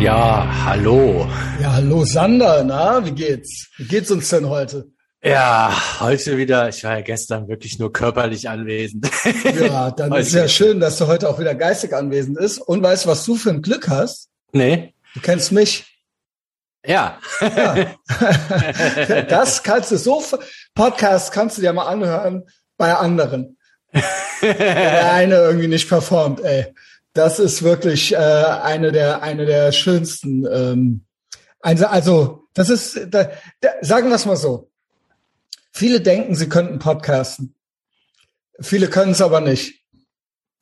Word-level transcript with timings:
Ja, 0.00 0.48
hallo. 0.64 1.28
Ja, 1.60 1.72
hallo 1.72 2.04
Sander, 2.04 2.62
na, 2.62 3.04
wie 3.04 3.10
geht's? 3.10 3.66
Wie 3.78 3.84
geht's 3.84 4.12
uns 4.12 4.28
denn 4.28 4.48
heute? 4.48 4.86
Ja, 5.24 5.74
heute 5.98 6.36
wieder, 6.36 6.68
ich 6.68 6.84
war 6.84 6.94
ja 6.94 7.00
gestern 7.00 7.48
wirklich 7.48 7.80
nur 7.80 7.92
körperlich 7.92 8.48
anwesend. 8.48 9.10
Ja, 9.58 9.90
dann 9.90 10.12
ist 10.16 10.32
ja 10.32 10.46
schön, 10.46 10.78
dass 10.78 10.98
du 10.98 11.08
heute 11.08 11.28
auch 11.28 11.40
wieder 11.40 11.56
geistig 11.56 11.96
anwesend 11.96 12.38
bist. 12.38 12.60
Und 12.60 12.80
weißt 12.80 13.06
du, 13.06 13.08
was 13.08 13.24
du 13.24 13.34
für 13.34 13.50
ein 13.50 13.60
Glück 13.60 13.88
hast? 13.88 14.28
Nee. 14.52 14.94
Du 15.14 15.20
kennst 15.20 15.50
mich. 15.50 15.84
Ja. 16.86 17.18
ja. 17.40 17.86
Das 19.28 19.64
kannst 19.64 19.90
du 19.90 19.96
so, 19.96 20.22
Podcast 20.76 21.32
kannst 21.32 21.58
du 21.58 21.62
dir 21.62 21.72
mal 21.72 21.88
anhören 21.88 22.44
bei 22.76 22.94
anderen. 22.94 23.58
Der 24.42 25.12
eine 25.12 25.34
irgendwie 25.34 25.66
nicht 25.66 25.88
performt, 25.88 26.40
ey. 26.40 26.72
Das 27.18 27.40
ist 27.40 27.64
wirklich 27.64 28.12
äh, 28.12 28.16
eine 28.16 28.92
der 28.92 29.22
eine 29.22 29.44
der 29.44 29.72
schönsten. 29.72 30.46
Ähm, 30.46 31.04
also, 31.58 31.86
also 31.86 32.44
das 32.54 32.70
ist, 32.70 33.08
da, 33.10 33.32
da, 33.60 33.70
sagen 33.80 34.08
wir 34.08 34.14
es 34.14 34.24
mal 34.24 34.36
so. 34.36 34.70
Viele 35.72 36.00
denken, 36.00 36.36
sie 36.36 36.48
könnten 36.48 36.78
podcasten. 36.78 37.56
Viele 38.60 38.86
können 38.86 39.10
es 39.10 39.20
aber 39.20 39.40
nicht. 39.40 39.82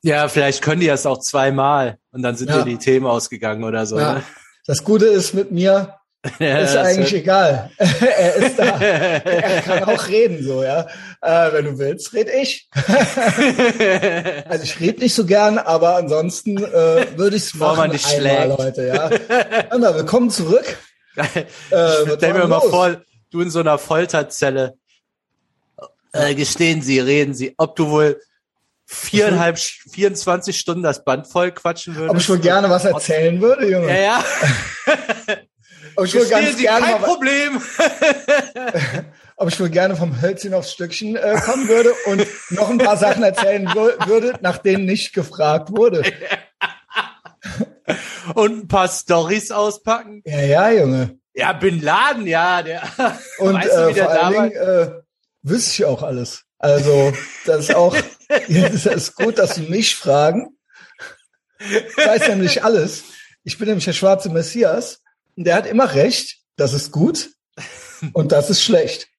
Ja, 0.01 0.29
vielleicht 0.29 0.63
können 0.63 0.81
die 0.81 0.87
das 0.87 1.05
auch 1.05 1.19
zweimal 1.19 1.99
und 2.09 2.23
dann 2.23 2.35
sind 2.35 2.49
ja. 2.49 2.63
dir 2.63 2.65
die 2.65 2.79
Themen 2.79 3.05
ausgegangen 3.05 3.63
oder 3.63 3.85
so. 3.85 3.99
Ja. 3.99 4.15
Ne? 4.15 4.23
Das 4.65 4.83
Gute 4.83 5.05
ist 5.05 5.35
mit 5.35 5.51
mir, 5.51 5.96
ja, 6.39 6.59
ist 6.59 6.75
eigentlich 6.75 7.11
wird... 7.11 7.23
egal. 7.23 7.69
er 7.77 8.35
ist 8.35 8.59
da. 8.59 8.65
er 8.79 9.61
kann 9.61 9.83
auch 9.83 10.07
reden, 10.07 10.43
so, 10.43 10.63
ja. 10.63 10.87
Äh, 11.21 11.53
wenn 11.53 11.65
du 11.65 11.77
willst, 11.77 12.13
red 12.13 12.29
ich. 12.29 12.67
also 14.49 14.63
ich 14.63 14.79
rede 14.79 15.01
nicht 15.01 15.13
so 15.13 15.25
gern, 15.25 15.57
aber 15.57 15.95
ansonsten 15.95 16.57
äh, 16.57 17.17
würde 17.17 17.37
ich 17.37 17.43
es 17.43 17.53
machen 17.53 17.91
einmal 17.91 17.99
schlägt. 17.99 18.57
heute, 18.57 18.87
ja. 18.87 19.09
Anna, 19.69 19.95
willkommen 19.95 20.29
zurück. 20.29 20.77
Äh, 21.15 21.45
Stell 22.17 22.33
mir 22.33 22.47
mal 22.47 22.61
vor, 22.61 23.01
du 23.31 23.41
in 23.41 23.49
so 23.49 23.59
einer 23.59 23.77
Folterzelle. 23.77 24.77
Äh, 26.13 26.35
gestehen 26.35 26.81
Sie, 26.81 26.99
reden 26.99 27.33
Sie, 27.33 27.53
ob 27.57 27.75
du 27.75 27.89
wohl 27.89 28.21
viereinhalb, 28.85 29.59
24 29.59 30.57
Stunden 30.57 30.81
das 30.81 31.03
Band 31.03 31.27
voll 31.27 31.51
quatschen 31.51 31.95
würdest. 31.95 32.11
Ob 32.11 32.17
ich 32.17 32.29
wohl 32.29 32.39
gerne 32.39 32.69
was 32.69 32.85
erzählen 32.85 33.39
würde, 33.41 33.69
Junge. 33.69 33.89
Ja, 33.89 33.97
ja. 33.97 34.23
Aber 35.97 36.05
ich 36.05 36.13
würde 36.13 36.29
ganz 36.29 36.55
Sie 36.55 36.61
gerne 36.63 36.85
kein 36.85 37.01
Problem. 37.01 37.61
ob 39.35 39.49
ich 39.49 39.59
wohl 39.59 39.69
gerne 39.69 39.95
vom 39.95 40.21
Hölzchen 40.21 40.53
aufs 40.53 40.71
Stückchen 40.71 41.15
äh, 41.15 41.39
kommen 41.43 41.67
würde 41.67 41.93
und 42.05 42.25
noch 42.51 42.69
ein 42.69 42.77
paar 42.77 42.97
Sachen 42.97 43.23
erzählen 43.23 43.65
würde, 43.65 44.33
nach 44.41 44.59
denen 44.59 44.85
nicht 44.85 45.13
gefragt 45.13 45.69
wurde. 45.71 46.03
und 48.35 48.63
ein 48.63 48.67
paar 48.67 48.87
Stories 48.87 49.51
auspacken. 49.51 50.21
Ja, 50.25 50.41
ja, 50.41 50.71
Junge. 50.71 51.19
Ja, 51.33 51.53
Bin 51.53 51.81
Laden, 51.81 52.25
ja, 52.25 52.63
der. 52.63 52.81
Und 53.37 53.55
weißt 53.55 53.75
du, 53.75 53.89
äh, 53.89 53.93
vor 53.93 54.09
allen 54.09 54.33
Dingen 54.33 54.51
äh, 54.55 54.91
wüsste 55.43 55.71
ich 55.71 55.85
auch 55.85 56.01
alles. 56.01 56.43
Also, 56.57 57.13
das 57.45 57.69
ist 57.69 57.75
auch, 57.75 57.95
das 58.27 58.85
ist 58.87 59.15
gut, 59.15 59.37
dass 59.37 59.53
Sie 59.53 59.61
mich 59.61 59.95
fragen. 59.95 60.57
Ich 61.59 61.97
weiß 61.97 62.29
nämlich 62.29 62.63
alles. 62.63 63.03
Ich 63.43 63.59
bin 63.59 63.67
nämlich 63.67 63.85
der 63.85 63.93
schwarze 63.93 64.29
Messias 64.29 65.03
und 65.37 65.45
der 65.45 65.55
hat 65.55 65.67
immer 65.67 65.93
recht. 65.93 66.37
Das 66.57 66.73
ist 66.73 66.91
gut 66.91 67.29
und 68.13 68.31
das 68.31 68.49
ist 68.49 68.61
schlecht. 68.61 69.07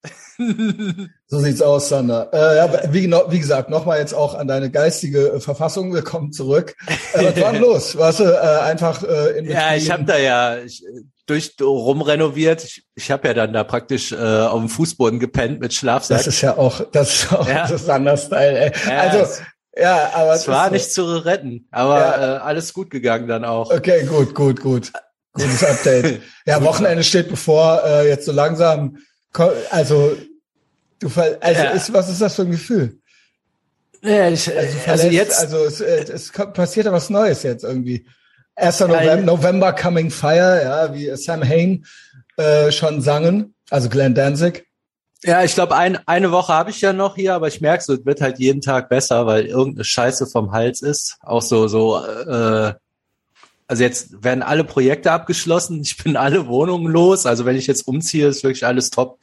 So 1.30 1.40
sieht's 1.40 1.60
aus, 1.60 1.88
Sander. 1.88 2.30
Äh, 2.32 2.56
ja, 2.58 2.92
wie, 2.92 3.10
wie 3.10 3.38
gesagt, 3.40 3.70
nochmal 3.70 3.98
jetzt 3.98 4.14
auch 4.14 4.34
an 4.34 4.46
deine 4.46 4.70
geistige 4.70 5.32
äh, 5.32 5.40
Verfassung. 5.40 5.92
Willkommen 5.92 6.32
zurück. 6.32 6.76
Äh, 7.12 7.24
was 7.26 7.40
war 7.40 7.52
denn 7.52 7.60
los? 7.60 7.98
Warst 7.98 8.20
du 8.20 8.24
äh, 8.24 8.60
einfach 8.60 9.02
äh, 9.02 9.36
in 9.36 9.50
Ja, 9.50 9.74
ich 9.74 9.90
habe 9.90 10.04
da 10.04 10.16
ja 10.16 10.58
ich, 10.58 10.84
durch 11.26 11.56
rumrenoviert. 11.60 12.62
Ich, 12.62 12.86
ich 12.94 13.10
habe 13.10 13.26
ja 13.26 13.34
dann 13.34 13.52
da 13.52 13.64
praktisch 13.64 14.12
äh, 14.12 14.16
auf 14.16 14.60
dem 14.60 14.68
Fußboden 14.68 15.18
gepennt 15.18 15.58
mit 15.58 15.74
Schlafsack. 15.74 16.18
Das 16.18 16.28
ist 16.28 16.40
ja 16.40 16.56
auch, 16.56 16.82
das 16.92 17.14
ist 17.14 17.32
auch 17.32 17.48
ja. 17.48 17.66
Sander-Style. 17.66 18.58
Ey. 18.58 18.72
Ja, 18.86 19.00
also 19.00 19.42
ja, 19.76 20.10
aber 20.14 20.34
es 20.34 20.46
war 20.46 20.70
nicht 20.70 20.92
so. 20.92 21.04
zu 21.04 21.24
retten, 21.24 21.66
aber 21.72 21.98
ja. 21.98 22.36
äh, 22.36 22.38
alles 22.38 22.72
gut 22.72 22.90
gegangen 22.90 23.26
dann 23.26 23.44
auch. 23.44 23.72
Okay, 23.72 24.06
gut, 24.06 24.36
gut, 24.36 24.60
gut. 24.60 24.92
Gutes 25.38 25.64
Update. 25.64 26.20
ja, 26.46 26.62
Wochenende 26.62 27.04
steht 27.04 27.28
bevor, 27.28 27.82
äh, 27.84 28.08
jetzt 28.08 28.26
so 28.26 28.32
langsam, 28.32 28.98
also, 29.70 30.16
du, 30.98 31.08
also 31.40 31.62
ja. 31.62 31.70
ist, 31.70 31.92
was 31.92 32.08
ist 32.08 32.20
das 32.20 32.34
für 32.34 32.42
ein 32.42 32.50
Gefühl? 32.50 32.98
Ja, 34.02 34.28
ich, 34.28 34.54
also, 34.54 34.78
verlässt, 34.78 34.88
also 34.88 35.06
jetzt, 35.08 35.38
also 35.38 35.64
es, 35.64 35.80
äh, 35.80 36.04
es 36.12 36.30
passiert 36.30 36.86
ja 36.86 36.92
was 36.92 37.10
Neues 37.10 37.42
jetzt 37.42 37.64
irgendwie. 37.64 38.06
1. 38.56 38.80
November, 38.80 39.16
November 39.16 39.72
Coming 39.72 40.10
Fire, 40.10 40.60
ja, 40.62 40.94
wie 40.94 41.14
Sam 41.16 41.42
Hain 41.48 41.84
äh, 42.36 42.72
schon 42.72 43.00
sangen, 43.00 43.54
also 43.70 43.88
Glenn 43.88 44.14
Danzig. 44.14 44.66
Ja, 45.24 45.42
ich 45.42 45.54
glaube, 45.54 45.74
ein, 45.74 45.98
eine 46.06 46.30
Woche 46.30 46.52
habe 46.52 46.70
ich 46.70 46.80
ja 46.80 46.92
noch 46.92 47.16
hier, 47.16 47.34
aber 47.34 47.48
ich 47.48 47.60
merke 47.60 47.82
so, 47.82 47.94
es 47.94 48.06
wird 48.06 48.20
halt 48.20 48.38
jeden 48.38 48.60
Tag 48.60 48.88
besser, 48.88 49.26
weil 49.26 49.46
irgendeine 49.46 49.84
Scheiße 49.84 50.26
vom 50.26 50.52
Hals 50.52 50.80
ist. 50.80 51.16
Auch 51.22 51.42
so, 51.42 51.66
so 51.66 51.98
äh, 52.04 52.74
also 53.68 53.82
jetzt 53.82 54.24
werden 54.24 54.42
alle 54.42 54.64
Projekte 54.64 55.12
abgeschlossen, 55.12 55.80
ich 55.84 55.96
bin 56.02 56.16
alle 56.16 56.48
Wohnungen 56.48 56.90
los. 56.90 57.26
Also 57.26 57.44
wenn 57.44 57.56
ich 57.56 57.66
jetzt 57.68 57.86
umziehe, 57.86 58.26
ist 58.26 58.42
wirklich 58.42 58.66
alles 58.66 58.90
top. 58.90 59.18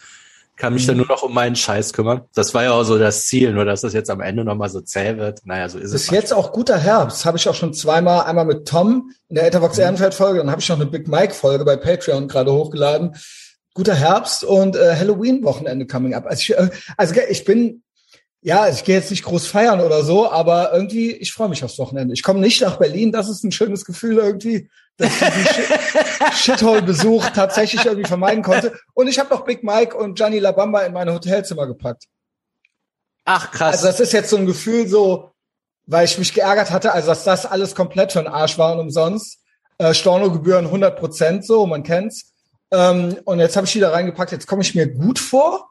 Kann 0.55 0.73
mich 0.73 0.83
mhm. 0.83 0.87
dann 0.87 0.97
nur 0.97 1.07
noch 1.07 1.23
um 1.23 1.33
meinen 1.33 1.57
Scheiß 1.57 1.91
kümmern. 1.91 2.21
Das 2.33 2.53
war 2.53 2.63
ja 2.63 2.71
auch 2.71 2.83
so 2.83 2.97
das 2.97 3.25
Ziel, 3.25 3.51
nur 3.51 3.65
dass 3.65 3.81
das 3.81 3.91
jetzt 3.91 4.09
am 4.09 4.21
Ende 4.21 4.45
nochmal 4.45 4.69
so 4.69 4.79
zäh 4.79 5.17
wird. 5.17 5.41
Naja, 5.43 5.67
so 5.67 5.77
ist 5.77 5.91
Bis 5.91 5.93
es. 5.93 6.03
Ist 6.03 6.11
jetzt 6.11 6.33
auch 6.33 6.53
guter 6.53 6.77
Herbst. 6.77 7.25
Habe 7.25 7.37
ich 7.37 7.49
auch 7.49 7.55
schon 7.55 7.73
zweimal, 7.73 8.23
einmal 8.23 8.45
mit 8.45 8.65
Tom 8.65 9.11
in 9.27 9.35
der 9.35 9.47
Etherbox 9.47 9.75
mhm. 9.75 9.83
Ehrenfeld 9.83 10.13
Folge, 10.13 10.39
dann 10.39 10.49
habe 10.49 10.61
ich 10.61 10.69
noch 10.69 10.77
eine 10.77 10.85
Big 10.85 11.09
Mike 11.09 11.33
Folge 11.33 11.65
bei 11.65 11.75
Patreon 11.75 12.29
gerade 12.29 12.53
hochgeladen. 12.53 13.17
Guter 13.73 13.95
Herbst 13.95 14.45
und 14.45 14.77
äh, 14.77 14.95
Halloween 14.95 15.43
Wochenende 15.43 15.85
coming 15.87 16.13
up. 16.13 16.25
Also 16.25 16.39
ich, 16.39 16.57
äh, 16.57 16.69
also 16.95 17.13
ich 17.27 17.43
bin 17.43 17.83
ja, 18.45 18.69
ich 18.69 18.83
gehe 18.83 18.93
jetzt 18.93 19.09
nicht 19.09 19.23
groß 19.23 19.47
feiern 19.47 19.81
oder 19.81 20.03
so, 20.03 20.29
aber 20.29 20.71
irgendwie, 20.71 21.11
ich 21.13 21.33
freue 21.33 21.49
mich 21.49 21.63
aufs 21.63 21.79
Wochenende. 21.79 22.13
Ich 22.13 22.21
komme 22.21 22.39
nicht 22.39 22.61
nach 22.61 22.77
Berlin, 22.77 23.11
das 23.11 23.27
ist 23.27 23.43
ein 23.43 23.51
schönes 23.51 23.85
Gefühl 23.85 24.19
irgendwie, 24.19 24.69
dass 24.97 25.19
ich 25.19 25.29
diesen 25.29 25.75
Shithole-Besuch 26.31 27.31
tatsächlich 27.31 27.83
irgendwie 27.83 28.07
vermeiden 28.07 28.43
konnte. 28.43 28.77
Und 28.93 29.07
ich 29.07 29.17
habe 29.17 29.33
noch 29.33 29.45
Big 29.45 29.63
Mike 29.63 29.97
und 29.97 30.13
Gianni 30.13 30.37
Labamba 30.37 30.81
in 30.81 30.93
meine 30.93 31.11
Hotelzimmer 31.11 31.65
gepackt. 31.65 32.03
Ach, 33.25 33.49
krass. 33.49 33.77
Also 33.77 33.87
das 33.87 33.99
ist 33.99 34.13
jetzt 34.13 34.29
so 34.29 34.37
ein 34.37 34.45
Gefühl 34.45 34.87
so, 34.87 35.31
weil 35.87 36.05
ich 36.05 36.19
mich 36.19 36.31
geärgert 36.31 36.69
hatte, 36.69 36.93
also 36.93 37.07
dass 37.07 37.23
das 37.23 37.47
alles 37.47 37.73
komplett 37.73 38.11
für 38.11 38.19
den 38.19 38.27
Arsch 38.27 38.59
war 38.59 38.73
und 38.73 38.79
umsonst. 38.79 39.39
Äh, 39.79 39.95
Stornogebühren 39.95 40.65
100 40.65 40.99
Prozent 40.99 41.47
so, 41.47 41.65
man 41.65 41.81
kennt's. 41.81 42.31
Ähm, 42.69 43.17
und 43.25 43.39
jetzt 43.39 43.55
habe 43.55 43.65
ich 43.65 43.73
die 43.73 43.79
da 43.79 43.89
reingepackt, 43.89 44.31
jetzt 44.31 44.45
komme 44.45 44.61
ich 44.61 44.75
mir 44.75 44.85
gut 44.85 45.17
vor 45.17 45.67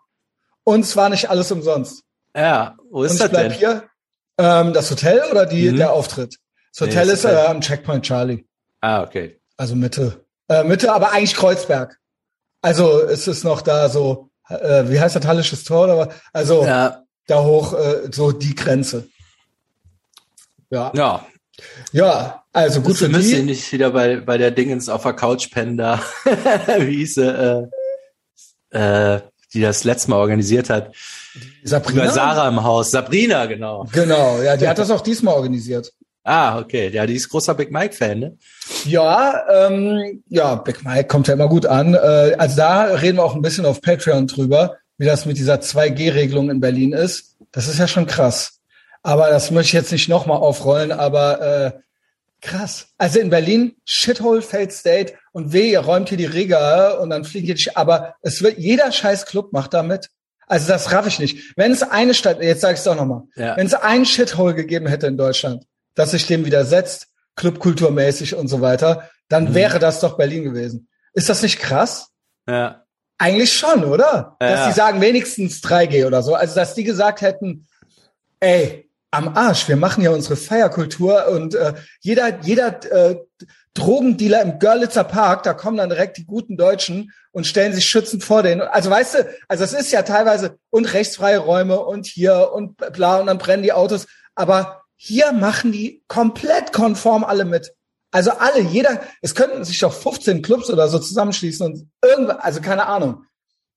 und 0.65 0.81
es 0.81 0.97
war 0.97 1.09
nicht 1.09 1.31
alles 1.31 1.53
umsonst. 1.53 2.03
Ja, 2.35 2.77
wo 2.91 3.05
ist 3.05 3.13
und 3.13 3.21
das 3.21 3.31
denn? 3.31 3.53
Hier, 3.53 3.85
ähm, 4.39 4.73
das 4.73 4.91
Hotel 4.91 5.23
oder 5.31 5.47
die, 5.47 5.71
mhm. 5.71 5.77
der 5.77 5.93
Auftritt? 5.93 6.37
Das 6.73 6.81
Hotel 6.81 7.05
nee, 7.05 7.11
das 7.13 7.25
ist 7.25 7.31
äh, 7.31 7.47
am 7.47 7.61
Checkpoint 7.61 8.05
Charlie. 8.05 8.45
Ah, 8.81 9.03
okay. 9.03 9.41
Also 9.57 9.77
Mitte. 9.77 10.25
Äh, 10.49 10.65
Mitte, 10.65 10.93
aber 10.93 11.13
eigentlich 11.13 11.35
Kreuzberg. 11.35 11.99
Also 12.61 13.01
es 13.03 13.29
ist 13.29 13.45
noch 13.45 13.63
da 13.63 13.89
so, 13.89 14.31
äh, 14.49 14.85
wie 14.89 14.99
heißt 14.99 15.17
das, 15.17 15.27
Hallisches 15.27 15.65
Tor 15.65 15.85
oder 15.85 15.99
was? 15.99 16.15
Also 16.33 16.65
ja. 16.65 17.03
da 17.27 17.43
hoch, 17.43 17.75
äh, 17.75 18.09
so 18.11 18.33
die 18.33 18.55
Grenze. 18.55 19.09
Ja. 20.71 20.91
Ja. 20.95 21.27
Ja, 21.93 22.45
also 22.53 22.81
gut 22.81 22.97
für 22.97 23.09
die. 23.09 23.43
nicht 23.43 23.71
wieder 23.73 23.91
bei, 23.91 24.17
bei 24.17 24.39
der 24.39 24.51
Dingens 24.51 24.89
auf 24.89 25.03
der 25.05 25.13
Couch 25.13 25.51
pennen 25.53 25.77
da. 25.77 26.03
wie 26.25 26.97
hieß 26.97 27.15
sie, 27.15 27.71
äh, 28.73 28.77
äh, 28.77 29.21
die 29.55 29.61
das 29.61 29.85
letzte 29.85 30.11
Mal 30.11 30.17
organisiert 30.17 30.69
hat. 30.69 30.95
Sabrina? 31.63 32.05
Über 32.05 32.13
Sarah 32.13 32.49
im 32.49 32.63
Haus. 32.63 32.91
Sabrina, 32.91 33.47
genau. 33.47 33.87
Genau, 33.93 34.43
ja, 34.43 34.57
die 34.57 34.69
hat 34.69 34.79
das 34.79 34.91
auch 34.91 35.01
diesmal 35.01 35.35
organisiert. 35.35 35.93
Ah, 36.25 36.59
okay. 36.59 36.89
Ja, 36.89 37.07
die 37.07 37.15
ist 37.15 37.29
großer 37.29 37.55
Big 37.55 37.71
Mike-Fan, 37.71 38.19
ne? 38.19 38.37
Ja, 38.87 39.43
ähm, 39.51 40.23
ja, 40.29 40.55
Big 40.55 40.83
Mike 40.83 41.07
kommt 41.07 41.29
ja 41.29 41.35
immer 41.35 41.49
gut 41.49 41.67
an. 41.67 41.95
Äh, 41.95 42.35
also 42.39 42.57
da 42.57 42.85
reden 42.85 43.19
wir 43.19 43.25
auch 43.25 43.35
ein 43.35 43.43
bisschen 43.43 43.67
auf 43.67 43.83
Patreon 43.83 44.27
drüber, 44.27 44.77
wie 44.97 45.05
das 45.05 45.27
mit 45.27 45.37
dieser 45.37 45.57
2G-Regelung 45.57 46.51
in 46.51 46.61
Berlin 46.61 46.95
ist. 46.95 47.37
Das 47.53 47.69
ist 47.69 47.79
ja 47.79 47.87
schon 47.87 48.07
krass. 48.07 48.61
Aber 49.03 49.29
das 49.29 49.51
möchte 49.51 49.69
ich 49.69 49.73
jetzt 49.75 49.93
nicht 49.93 50.09
nochmal 50.09 50.39
aufrollen, 50.39 50.91
aber 50.91 51.41
äh, 51.43 51.73
krass. 52.45 52.89
Also 52.99 53.19
in 53.19 53.31
Berlin, 53.31 53.75
Shithole, 53.85 54.43
Failed 54.43 54.73
State 54.73 55.15
und 55.33 55.53
weh, 55.53 55.73
ihr 55.73 55.81
räumt 55.81 56.09
hier 56.09 56.19
die 56.19 56.27
Riga 56.27 56.93
und 56.99 57.11
dann 57.11 57.25
fliegt 57.25 57.49
ihr, 57.49 57.77
aber 57.77 58.15
es 58.23 58.43
wird, 58.43 58.59
jeder 58.59 58.93
scheiß 58.93 59.27
Club 59.27 59.53
macht 59.53 59.75
da 59.75 59.83
mit. 59.83 60.11
Also 60.47 60.69
das 60.69 60.93
raff 60.93 61.07
ich 61.07 61.19
nicht. 61.19 61.57
Wenn 61.57 61.73
es 61.73 61.83
eine 61.83 62.15
Stadt, 62.15 62.41
jetzt 62.41 62.61
sage 62.61 62.75
ich 62.75 62.79
es 62.79 62.85
doch 62.85 62.95
nochmal, 62.95 63.23
ja. 63.35 63.57
wenn 63.57 63.67
es 63.67 63.75
einen 63.75 64.05
Shithole 64.05 64.55
gegeben 64.55 64.87
hätte 64.87 65.07
in 65.07 65.17
Deutschland, 65.17 65.65
dass 65.95 66.11
sich 66.11 66.27
dem 66.27 66.45
widersetzt, 66.45 67.09
clubkulturmäßig 67.37 68.35
und 68.35 68.49
so 68.49 68.61
weiter, 68.61 69.09
dann 69.29 69.51
mhm. 69.51 69.55
wäre 69.55 69.79
das 69.79 70.01
doch 70.01 70.17
Berlin 70.17 70.45
gewesen. 70.45 70.89
Ist 71.15 71.29
das 71.29 71.43
nicht 71.43 71.59
krass? 71.59 72.11
Ja. 72.49 72.85
Eigentlich 73.17 73.53
schon, 73.53 73.85
oder? 73.85 74.37
Ja, 74.41 74.51
dass 74.51 74.67
die 74.69 74.73
sagen 74.73 75.01
wenigstens 75.01 75.63
3G 75.63 76.07
oder 76.07 76.23
so. 76.23 76.35
Also 76.35 76.55
dass 76.57 76.75
die 76.75 76.85
gesagt 76.85 77.23
hätten, 77.23 77.67
ey, 78.41 78.91
am 79.15 79.37
Arsch, 79.37 79.69
wir 79.69 79.77
machen 79.77 80.03
ja 80.03 80.11
unsere 80.11 80.37
Feierkultur 80.37 81.29
und 81.29 81.55
äh, 81.55 81.75
jeder, 82.01 82.41
jeder 82.43 82.85
äh, 82.93 83.17
Drogendealer 83.75 84.43
im 84.43 84.59
Görlitzer 84.59 85.05
Park, 85.05 85.43
da 85.45 85.55
kommen 85.55 85.77
dann 85.77 85.89
direkt 85.89 86.17
die 86.17 86.27
guten 86.27 86.57
Deutschen 86.57 87.13
und 87.33 87.47
stellen 87.47 87.73
sich 87.73 87.87
schützend 87.87 88.25
vor 88.25 88.43
denen. 88.43 88.61
Also 88.63 88.91
weißt 88.91 89.15
du, 89.15 89.29
also 89.49 89.65
es 89.65 89.73
ist 89.73 89.93
ja 89.93 90.03
teilweise 90.03 90.59
und 90.71 90.93
rechtsfreie 90.93 91.39
Räume 91.39 91.81
und 91.81 92.07
hier 92.07 92.51
und 92.53 92.77
bla 92.93 93.19
und 93.19 93.27
dann 93.27 93.39
brennen 93.39 93.63
die 93.63 93.73
Autos. 93.73 94.07
Aber 94.35 94.83
hier 94.97 95.33
machen 95.33 95.73
die 95.73 96.05
komplett 96.09 96.73
konform 96.73 97.25
alle 97.25 97.45
mit. 97.45 97.73
Also 98.13 98.31
alle, 98.31 98.61
jeder, 98.61 99.01
es 99.23 99.35
könnten 99.35 99.65
sich 99.65 99.81
doch 99.81 99.93
15 99.93 100.43
Clubs 100.43 100.71
oder 100.71 100.89
so 100.89 101.01
zusammenschließen 101.01 101.67
und 101.67 101.89
irgendwas, 102.05 102.39
also 102.41 102.61
keine 102.61 102.87
Ahnung. 102.87 103.25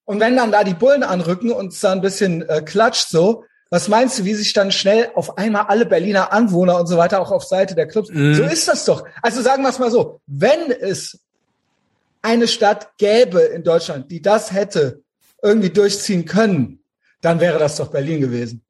Und 0.05 0.19
wenn 0.19 0.37
dann 0.37 0.51
da 0.51 0.63
die 0.63 0.75
Bullen 0.75 1.03
anrücken 1.03 1.51
und 1.51 1.73
es 1.73 1.79
da 1.79 1.91
ein 1.91 2.01
bisschen 2.01 2.47
äh, 2.47 2.61
klatscht 2.61 3.09
so, 3.09 3.43
was 3.69 3.87
meinst 3.87 4.19
du, 4.19 4.25
wie 4.25 4.33
sich 4.33 4.53
dann 4.53 4.71
schnell 4.71 5.09
auf 5.15 5.37
einmal 5.37 5.65
alle 5.67 5.85
Berliner 5.85 6.31
Anwohner 6.31 6.79
und 6.79 6.87
so 6.87 6.97
weiter 6.97 7.21
auch 7.21 7.31
auf 7.31 7.43
Seite 7.43 7.75
der 7.75 7.87
Clubs? 7.87 8.09
Mhm. 8.09 8.35
So 8.35 8.43
ist 8.43 8.67
das 8.67 8.85
doch. 8.85 9.05
Also 9.21 9.41
sagen 9.41 9.63
wir 9.63 9.69
es 9.69 9.79
mal 9.79 9.91
so, 9.91 10.21
wenn 10.25 10.71
es 10.71 11.19
eine 12.21 12.47
Stadt 12.47 12.97
gäbe 12.97 13.39
in 13.41 13.63
Deutschland, 13.63 14.11
die 14.11 14.21
das 14.21 14.51
hätte 14.51 15.01
irgendwie 15.41 15.69
durchziehen 15.69 16.25
können, 16.25 16.79
dann 17.21 17.39
wäre 17.39 17.59
das 17.59 17.77
doch 17.77 17.89
Berlin 17.89 18.21
gewesen. 18.21 18.63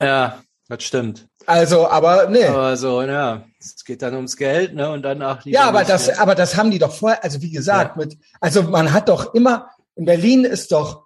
Ja, 0.00 0.42
das 0.68 0.82
stimmt. 0.82 1.26
Also, 1.46 1.88
aber 1.88 2.28
nee. 2.28 2.44
Aber 2.44 2.76
so, 2.76 3.02
ja, 3.02 3.44
es 3.58 3.84
geht 3.84 4.02
dann 4.02 4.14
ums 4.14 4.36
Geld, 4.36 4.74
ne? 4.74 4.90
Und 4.90 5.02
dann 5.02 5.22
auch 5.22 5.44
Ja, 5.44 5.64
aber 5.64 5.84
das, 5.84 6.08
aber 6.18 6.34
das 6.34 6.56
haben 6.56 6.70
die 6.70 6.78
doch 6.78 6.94
vorher, 6.94 7.22
also 7.22 7.42
wie 7.42 7.50
gesagt, 7.50 7.96
ja. 7.96 8.02
mit, 8.02 8.18
also 8.40 8.62
man 8.62 8.92
hat 8.92 9.08
doch 9.08 9.34
immer, 9.34 9.68
in 9.96 10.06
Berlin 10.06 10.44
ist 10.44 10.72
doch, 10.72 11.03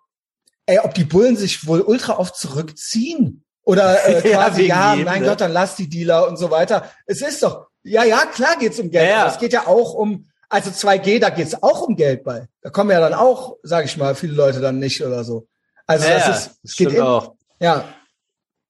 ey, 0.68 0.78
ob 0.80 0.94
die 0.94 1.04
Bullen 1.04 1.36
sich 1.36 1.66
wohl 1.66 1.80
ultra 1.80 2.18
oft 2.18 2.36
zurückziehen 2.36 3.44
oder 3.64 4.06
äh, 4.06 4.22
quasi, 4.22 4.66
ja, 4.66 4.94
ja 4.94 5.04
mein 5.04 5.22
ne? 5.22 5.28
Gott, 5.28 5.40
dann 5.40 5.52
lass 5.52 5.76
die 5.76 5.88
Dealer 5.88 6.28
und 6.28 6.36
so 6.36 6.50
weiter. 6.50 6.90
Es 7.06 7.22
ist 7.22 7.42
doch, 7.42 7.66
ja, 7.82 8.04
ja, 8.04 8.26
klar 8.26 8.56
geht's 8.58 8.78
um 8.78 8.90
Geld. 8.90 9.08
Ja, 9.08 9.24
ja. 9.24 9.28
Es 9.28 9.38
geht 9.38 9.52
ja 9.52 9.66
auch 9.66 9.94
um, 9.94 10.28
also 10.48 10.70
2G, 10.70 11.18
da 11.20 11.30
geht's 11.30 11.60
auch 11.62 11.82
um 11.82 11.96
Geld 11.96 12.22
bei. 12.22 12.46
Da 12.62 12.70
kommen 12.70 12.90
ja 12.90 13.00
dann 13.00 13.14
auch, 13.14 13.56
sage 13.62 13.86
ich 13.86 13.96
mal, 13.96 14.14
viele 14.14 14.34
Leute 14.34 14.60
dann 14.60 14.78
nicht 14.78 15.02
oder 15.04 15.24
so. 15.24 15.46
Also 15.86 16.06
ja, 16.06 16.18
das 16.18 16.46
ist, 16.46 16.58
es 16.62 16.76
geht 16.76 16.92
in, 16.92 17.00
auch. 17.00 17.34
Ja, 17.60 17.84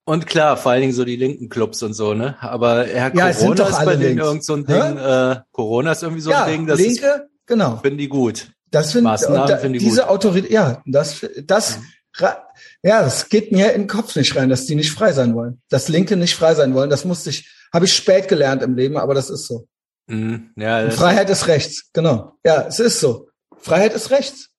und 0.08 0.26
klar, 0.26 0.56
vor 0.56 0.72
allen 0.72 0.80
Dingen 0.80 0.94
so 0.94 1.04
die 1.04 1.16
linken 1.16 1.50
Clubs 1.50 1.82
und 1.82 1.92
so, 1.92 2.14
ne? 2.14 2.34
Aber 2.40 2.86
Herr 2.86 3.14
ja, 3.14 3.30
Corona 3.30 3.68
ist 3.68 3.84
bei 3.84 3.94
denen 3.94 4.18
irgend 4.18 4.42
so 4.42 4.54
ein 4.54 4.64
Ding, 4.64 4.96
äh, 4.96 5.36
Corona 5.52 5.92
ist 5.92 6.02
irgendwie 6.02 6.22
so 6.22 6.32
ein 6.32 6.50
Ding, 6.50 6.66
das 6.66 6.80
Linke, 6.80 7.06
ist, 7.06 7.22
genau. 7.44 7.76
finden 7.76 7.98
die 7.98 8.08
gut. 8.08 8.48
Das 8.70 8.92
find, 8.92 9.04
Maßnahmen 9.04 9.58
finden 9.58 9.72
die 9.74 9.78
diese 9.78 10.02
gut. 10.02 10.10
Autorität, 10.10 10.50
ja, 10.50 10.82
das, 10.86 11.26
das, 11.44 11.78
ja. 12.18 12.44
ja, 12.82 13.02
das 13.02 13.28
geht 13.28 13.52
mir 13.52 13.72
in 13.72 13.82
den 13.82 13.88
Kopf 13.88 14.14
nicht 14.16 14.36
rein, 14.36 14.48
dass 14.48 14.66
die 14.66 14.74
nicht 14.74 14.92
frei 14.92 15.12
sein 15.12 15.34
wollen. 15.34 15.62
Dass 15.68 15.88
Linke 15.88 16.16
nicht 16.16 16.34
frei 16.34 16.54
sein 16.54 16.74
wollen, 16.74 16.90
das 16.90 17.04
musste 17.04 17.30
ich, 17.30 17.48
habe 17.72 17.86
ich 17.86 17.94
spät 17.94 18.28
gelernt 18.28 18.62
im 18.62 18.76
Leben, 18.76 18.96
aber 18.96 19.14
das 19.14 19.30
ist 19.30 19.46
so. 19.46 19.66
Mhm, 20.06 20.52
ja, 20.56 20.90
Freiheit 20.90 21.30
ist 21.30 21.46
rechts, 21.46 21.90
genau. 21.92 22.38
Ja, 22.44 22.66
es 22.66 22.80
ist 22.80 23.00
so. 23.00 23.28
Freiheit 23.58 23.92
ist 23.94 24.10
rechts. 24.10 24.50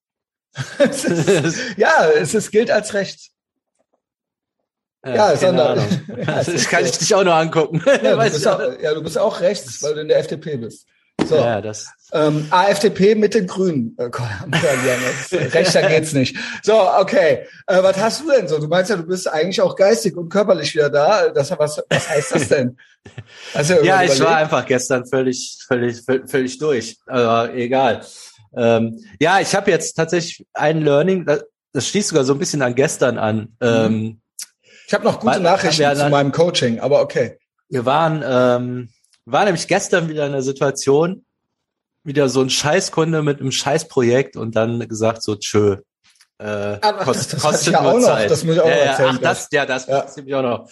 es 0.80 1.06
ist, 1.06 1.60
ja, 1.78 2.10
es 2.10 2.34
ist, 2.34 2.52
gilt 2.52 2.72
als 2.72 2.94
rechts. 2.94 3.32
Ja, 5.06 5.32
ja 5.32 5.38
sondern. 5.38 5.80
das 6.26 6.68
kann 6.68 6.86
ich 6.86 6.98
dich 6.98 7.14
auch 7.16 7.24
noch 7.24 7.36
angucken. 7.36 7.82
Ja, 7.86 8.16
du 8.16 8.32
bist 8.32 8.48
auch, 8.48 8.60
ja, 8.82 8.94
du 8.94 9.02
bist 9.02 9.18
auch 9.18 9.40
rechts, 9.40 9.82
weil 9.82 9.96
du 9.96 10.02
in 10.02 10.08
der 10.08 10.20
FDP 10.20 10.58
bist. 10.58 10.88
So. 11.28 11.36
Ja, 11.36 11.62
das. 11.62 11.88
Ähm, 12.12 12.48
AfDP 12.50 13.16
mit 13.16 13.34
den 13.36 13.46
Grünen. 13.46 13.96
Oh 14.00 14.06
rechter 15.32 15.88
geht's 15.88 16.14
nicht. 16.14 16.36
So, 16.64 16.74
okay. 17.00 17.46
Äh, 17.68 17.84
was 17.84 17.98
hast 17.98 18.22
du 18.22 18.32
denn 18.32 18.48
so? 18.48 18.60
Du 18.60 18.68
meinst 18.68 18.90
ja, 18.90 18.96
du 18.96 19.04
bist 19.04 19.28
eigentlich 19.28 19.62
auch 19.62 19.76
geistig 19.76 20.18
und 20.18 20.30
körperlich 20.30 20.74
wieder 20.74 20.90
da. 20.90 21.30
Das, 21.30 21.52
was, 21.52 21.82
was 21.90 22.10
heißt 22.10 22.36
das 22.36 22.48
denn? 22.48 22.78
ja, 23.54 23.84
ja 23.84 24.04
ich 24.04 24.20
war 24.20 24.38
einfach 24.38 24.66
gestern 24.66 25.06
völlig, 25.06 25.58
völlig, 25.68 26.02
völlig 26.26 26.58
durch. 26.58 26.98
Aber 27.06 27.54
egal. 27.54 28.02
Ähm, 28.56 29.00
ja, 29.20 29.40
ich 29.40 29.54
habe 29.54 29.70
jetzt 29.70 29.94
tatsächlich 29.94 30.48
ein 30.54 30.82
Learning, 30.82 31.26
das, 31.26 31.44
das 31.74 31.88
schließt 31.88 32.10
sogar 32.10 32.24
so 32.24 32.34
ein 32.34 32.40
bisschen 32.40 32.62
an 32.62 32.74
gestern 32.76 33.18
an. 33.18 33.56
Ähm, 33.62 34.22
ich 34.88 34.94
habe 34.94 35.04
noch 35.04 35.20
gute 35.20 35.40
Nachrichten 35.40 35.96
zu 35.96 36.10
meinem 36.10 36.32
Coaching, 36.32 36.80
aber 36.80 37.02
okay. 37.02 37.38
Wir 37.70 37.86
waren, 37.86 38.24
ähm, 38.26 38.90
war 39.32 39.46
nämlich 39.46 39.68
gestern 39.68 40.10
wieder 40.10 40.26
in 40.26 40.32
der 40.32 40.42
Situation, 40.42 41.26
wieder 42.04 42.30
so 42.30 42.42
ein 42.42 42.50
Scheißkunde 42.50 43.22
mit 43.22 43.40
einem 43.40 43.52
Scheißprojekt 43.52 44.36
und 44.36 44.56
dann 44.56 44.88
gesagt 44.88 45.24
so, 45.24 45.36
tschö. 45.36 45.78
Äh, 46.38 46.78
Ach, 46.82 47.04
kost, 47.04 47.34
das, 47.34 47.42
kostet 47.42 47.74
ja 47.74 47.82
auch 47.82 48.00
Zeit. 48.00 48.24
noch, 48.24 48.30
das 48.30 48.44
muss 48.44 48.56
ich 48.56 48.62
auch 48.62 48.68
ja, 48.68 48.74
erzählen. 48.74 49.16
Ach, 49.16 49.22
das, 49.22 49.48
ja, 49.52 49.66
das 49.66 49.88
ja. 49.88 50.06
ich 50.26 50.36
auch 50.36 50.42
noch. 50.42 50.70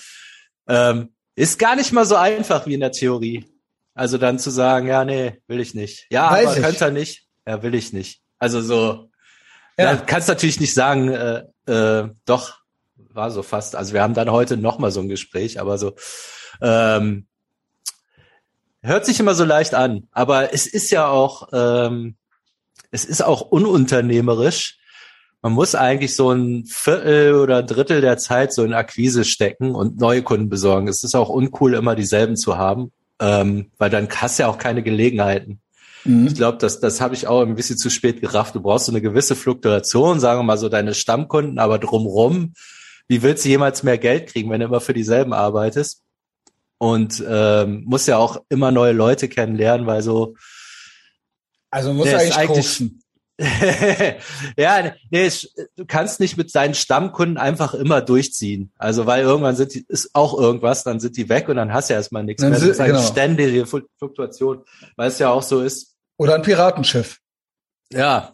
Ähm, 0.68 1.14
ist 1.36 1.60
gar 1.60 1.76
nicht 1.76 1.92
mal 1.92 2.06
so 2.06 2.16
einfach 2.16 2.66
wie 2.66 2.74
in 2.74 2.80
der 2.80 2.92
Theorie. 2.92 3.46
Also 3.94 4.18
dann 4.18 4.40
zu 4.40 4.50
sagen, 4.50 4.88
ja, 4.88 5.04
nee, 5.04 5.42
will 5.48 5.60
ich 5.60 5.74
nicht. 5.74 6.08
Ja, 6.10 6.32
Weiß 6.32 6.48
aber 6.48 6.58
ich. 6.58 6.64
könnte 6.64 6.86
er 6.86 6.92
nicht. 6.92 7.28
Ja, 7.46 7.62
will 7.64 7.76
ich 7.76 7.94
nicht. 7.94 8.22
Also 8.40 8.62
so, 8.62 9.10
ja. 9.78 9.96
kannst 9.98 10.28
natürlich 10.28 10.60
nicht 10.60 10.74
sagen, 10.74 11.10
äh, 11.10 11.44
äh, 11.66 12.10
doch, 12.26 12.60
war 12.96 13.32
so 13.32 13.44
fast. 13.44 13.76
Also 13.76 13.94
wir 13.94 14.02
haben 14.02 14.14
dann 14.14 14.32
heute 14.32 14.58
noch 14.58 14.80
mal 14.80 14.92
so 14.92 15.00
ein 15.00 15.10
Gespräch, 15.10 15.60
aber 15.60 15.78
so 15.78 15.96
ähm, 16.62 17.28
hört 18.88 19.06
sich 19.06 19.20
immer 19.20 19.36
so 19.36 19.46
leicht 19.46 19.74
an. 19.74 20.08
Aber 20.12 20.54
es 20.54 20.68
ist 20.68 20.90
ja 20.92 21.08
auch 21.08 21.50
ähm, 21.54 22.16
es 22.92 23.06
ist 23.06 23.22
auch 23.22 23.42
ununternehmerisch. 23.42 24.78
Man 25.42 25.54
muss 25.54 25.76
eigentlich 25.76 26.16
so 26.16 26.32
ein 26.32 26.66
Viertel 26.66 27.36
oder 27.36 27.62
Drittel 27.64 28.02
der 28.02 28.18
Zeit 28.18 28.54
so 28.54 28.64
in 28.64 28.74
Akquise 28.74 29.24
stecken 29.24 29.76
und 29.76 30.00
neue 30.00 30.24
Kunden 30.24 30.50
besorgen. 30.50 30.88
Es 30.88 31.04
ist 31.04 31.16
auch 31.16 31.30
uncool, 31.30 31.76
immer 31.76 31.96
dieselben 31.96 32.36
zu 32.36 32.58
haben, 32.58 32.92
ähm, 33.20 33.72
weil 33.78 33.90
dann 33.90 34.10
hast 34.10 34.40
du 34.40 34.44
ja 34.44 34.50
auch 34.50 34.58
keine 34.58 34.84
Gelegenheiten. 34.84 35.62
Mhm. 36.04 36.28
Ich 36.28 36.36
glaube, 36.36 36.58
das, 36.58 36.80
das 36.80 37.02
habe 37.02 37.14
ich 37.14 37.28
auch 37.28 37.42
ein 37.42 37.56
bisschen 37.56 37.78
zu 37.78 37.90
spät 37.90 38.22
gerafft. 38.22 38.56
Du 38.56 38.62
brauchst 38.62 38.88
so 38.88 38.92
eine 38.92 39.02
gewisse 39.02 39.36
Fluktuation, 39.36 40.20
sagen 40.20 40.40
wir 40.40 40.44
mal 40.44 40.58
so 40.58 40.70
deine 40.70 40.94
Stammkunden, 40.94 41.60
aber 41.60 41.78
drumrum 41.78 42.54
wie 43.08 43.22
willst 43.22 43.46
du 43.46 43.50
jemals 43.50 43.84
mehr 43.84 43.98
Geld 43.98 44.28
kriegen, 44.28 44.50
wenn 44.50 44.60
du 44.60 44.66
immer 44.66 44.82
für 44.82 44.94
dieselben 44.94 45.34
arbeitest? 45.34 46.04
Und 46.80 47.24
ähm, 47.28 47.84
muss 47.86 48.06
ja 48.06 48.18
auch 48.18 48.38
immer 48.50 48.72
neue 48.72 48.94
Leute 48.94 49.28
kennenlernen, 49.28 49.88
weil 49.88 50.04
so. 50.04 50.36
Also 51.72 51.94
muss 51.94 52.08
eigentlich, 52.08 52.36
eigentlich 52.36 52.92
ja, 54.58 54.94
nee, 55.12 55.32
du 55.76 55.86
kannst 55.86 56.20
nicht 56.20 56.38
mit 56.38 56.54
deinen 56.56 56.74
Stammkunden 56.74 57.38
einfach 57.38 57.76
immer 57.76 58.02
durchziehen. 58.02 58.72
Also 58.78 59.06
weil 59.06 59.24
irgendwann 59.24 59.56
sind 59.56 59.76
die, 59.76 59.86
ist 59.88 60.10
auch 60.14 60.38
irgendwas, 60.38 60.84
dann 60.84 61.00
sind 61.00 61.18
die 61.18 61.30
weg 61.30 61.48
und 61.48 61.58
dann 61.58 61.72
hast 61.72 61.90
du 61.90 61.94
erstmal 61.94 62.24
nichts 62.24 62.42
dann 62.42 62.52
mehr. 62.52 62.60
Das 62.60 62.68
ist 62.68 62.80
eine 62.80 62.94
genau. 62.94 63.06
ständige 63.06 63.66
Fluktuation, 63.68 64.64
weil 64.96 65.10
es 65.10 65.20
ja 65.20 65.30
auch 65.30 65.44
so 65.44 65.62
ist. 65.62 65.96
Oder 66.18 66.36
ein 66.36 66.42
Piratenschiff. 66.42 67.20
Ja. 67.92 68.34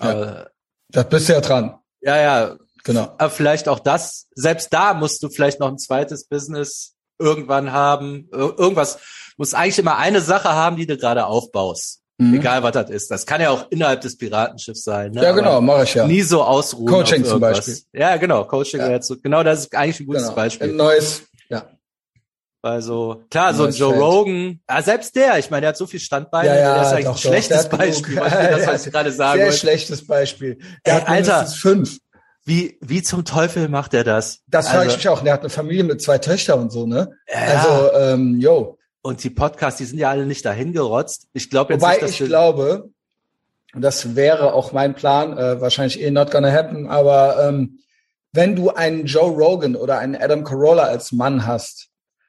ja. 0.00 0.42
Äh, 0.42 0.44
das 0.90 1.08
bist 1.08 1.28
du 1.28 1.32
ja 1.32 1.40
dran. 1.40 1.78
Ja, 2.00 2.16
ja. 2.16 2.56
Genau. 2.84 3.14
Aber 3.18 3.30
vielleicht 3.30 3.68
auch 3.68 3.80
das, 3.80 4.28
selbst 4.36 4.72
da 4.72 4.94
musst 4.94 5.20
du 5.24 5.28
vielleicht 5.28 5.58
noch 5.58 5.68
ein 5.68 5.78
zweites 5.78 6.28
Business 6.28 6.95
irgendwann 7.18 7.72
haben. 7.72 8.28
Irgendwas, 8.32 8.98
muss 9.36 9.54
eigentlich 9.54 9.78
immer 9.78 9.98
eine 9.98 10.20
Sache 10.20 10.50
haben, 10.50 10.76
die 10.76 10.86
du 10.86 10.96
gerade 10.96 11.26
aufbaust. 11.26 12.02
Mhm. 12.18 12.34
Egal 12.34 12.62
was 12.62 12.72
das 12.72 12.90
ist. 12.90 13.10
Das 13.10 13.26
kann 13.26 13.40
ja 13.42 13.50
auch 13.50 13.66
innerhalb 13.70 14.00
des 14.00 14.16
Piratenschiffs 14.16 14.84
sein. 14.84 15.12
Ne? 15.12 15.22
Ja, 15.22 15.32
genau, 15.32 15.60
mache 15.60 15.84
ich 15.84 15.94
ja. 15.94 16.06
Nie 16.06 16.22
so 16.22 16.42
ausruhen. 16.42 16.86
Coaching 16.86 17.24
zum 17.24 17.40
Beispiel. 17.40 17.76
Ja, 17.92 18.16
genau, 18.16 18.44
Coaching 18.44 18.80
ja. 18.80 18.90
Jetzt, 18.90 19.12
genau, 19.22 19.42
das 19.42 19.60
ist 19.60 19.76
eigentlich 19.76 20.00
ein 20.00 20.06
gutes 20.06 20.22
genau. 20.22 20.34
Beispiel. 20.34 20.70
Ein 20.70 20.76
neues, 20.76 21.22
ja. 21.50 21.68
Also 22.62 23.22
klar, 23.30 23.52
so 23.54 23.64
ein 23.64 23.72
Joe 23.72 23.90
Feld. 23.90 24.02
Rogan, 24.02 24.60
ja, 24.68 24.82
selbst 24.82 25.14
der, 25.14 25.38
ich 25.38 25.50
meine, 25.50 25.60
der 25.60 25.68
hat 25.68 25.76
so 25.76 25.86
viel 25.86 26.00
Standbeine, 26.00 26.48
ja, 26.48 26.56
ja, 26.56 26.74
der 26.74 26.82
ist 26.82 26.92
eigentlich 26.92 27.06
ein 27.08 27.16
schlechtes 27.18 27.68
Beispiel, 27.68 28.16
was 28.16 28.32
ich 28.32 28.48
das, 28.48 28.66
was 28.66 28.86
ich 28.86 28.92
gerade 28.92 29.12
sagen 29.12 29.38
Sehr 29.38 29.46
wollte. 29.46 29.58
schlechtes 29.58 30.06
Beispiel. 30.06 30.58
Der 30.84 30.94
Ey, 30.94 31.00
hat 31.00 31.08
Alter, 31.08 31.46
fünf. 31.46 31.98
Wie, 32.46 32.78
wie 32.80 33.02
zum 33.02 33.24
Teufel 33.24 33.68
macht 33.68 33.92
er 33.92 34.04
das? 34.04 34.42
Das 34.46 34.68
frage 34.68 34.82
also, 34.82 34.90
ich 34.90 34.96
mich 34.98 35.08
auch. 35.08 35.20
Der 35.22 35.32
hat 35.32 35.40
eine 35.40 35.50
Familie 35.50 35.82
mit 35.82 36.00
zwei 36.00 36.18
Töchtern 36.18 36.60
und 36.60 36.70
so, 36.70 36.86
ne? 36.86 37.10
Ja. 37.28 37.40
Also, 37.40 37.92
ähm, 37.92 38.38
yo. 38.38 38.78
Und 39.02 39.24
die 39.24 39.30
Podcasts, 39.30 39.78
die 39.78 39.84
sind 39.84 39.98
ja 39.98 40.10
alle 40.10 40.26
nicht 40.26 40.44
dahin 40.44 40.72
gerotzt. 40.72 41.26
Ich 41.32 41.50
glaube 41.50 41.72
jetzt 41.72 41.82
Wobei 41.82 41.94
nicht, 41.94 42.02
dass 42.02 42.10
ich 42.12 42.24
glaube, 42.24 42.90
und 43.74 43.82
das 43.82 44.14
wäre 44.14 44.54
auch 44.54 44.72
mein 44.72 44.94
Plan, 44.94 45.36
äh, 45.36 45.60
wahrscheinlich 45.60 46.00
eh 46.00 46.12
not 46.12 46.30
gonna 46.30 46.52
happen, 46.52 46.86
aber 46.88 47.48
ähm, 47.48 47.80
wenn 48.32 48.54
du 48.54 48.70
einen 48.70 49.06
Joe 49.06 49.30
Rogan 49.30 49.74
oder 49.74 49.98
einen 49.98 50.14
Adam 50.14 50.44
Carolla 50.44 50.84
als 50.84 51.10
Mann 51.10 51.46
hast, 51.46 51.88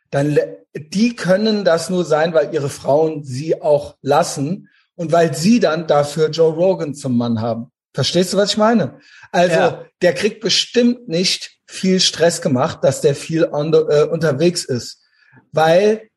dann 0.10 0.40
die 0.76 1.16
können 1.16 1.64
das 1.64 1.92
nur 1.92 2.06
sein, 2.06 2.34
weil 2.34 2.54
ihre 2.54 2.70
Frauen 2.70 3.24
sie 3.24 3.62
auch 3.62 3.98
lassen 4.02 4.70
und 4.96 5.12
weil 5.12 5.36
sie 5.36 5.60
dann 5.60 5.86
dafür 5.86 6.30
Joe 6.30 6.54
Rogan 6.54 6.96
zum 6.96 7.18
Mann 7.18 7.40
haben. 7.40 7.72
Verstehst 7.98 8.32
du, 8.32 8.38
was 8.38 8.51
ich 8.51 8.58
meine? 8.58 9.00
Also 9.32 9.56
ja. 9.56 9.86
der 10.04 10.13
kriegt 10.13 10.39
bestimmt 10.42 11.08
nicht 11.08 11.58
viel 11.66 12.00
Stress 12.00 12.44
gemacht, 12.44 12.84
dass 12.84 13.01
der 13.01 13.16
viel 13.16 13.46
on 13.46 13.74
äh, 13.74 14.04
unterwegs 14.04 14.63
ist, 14.63 15.01
weil 15.51 16.08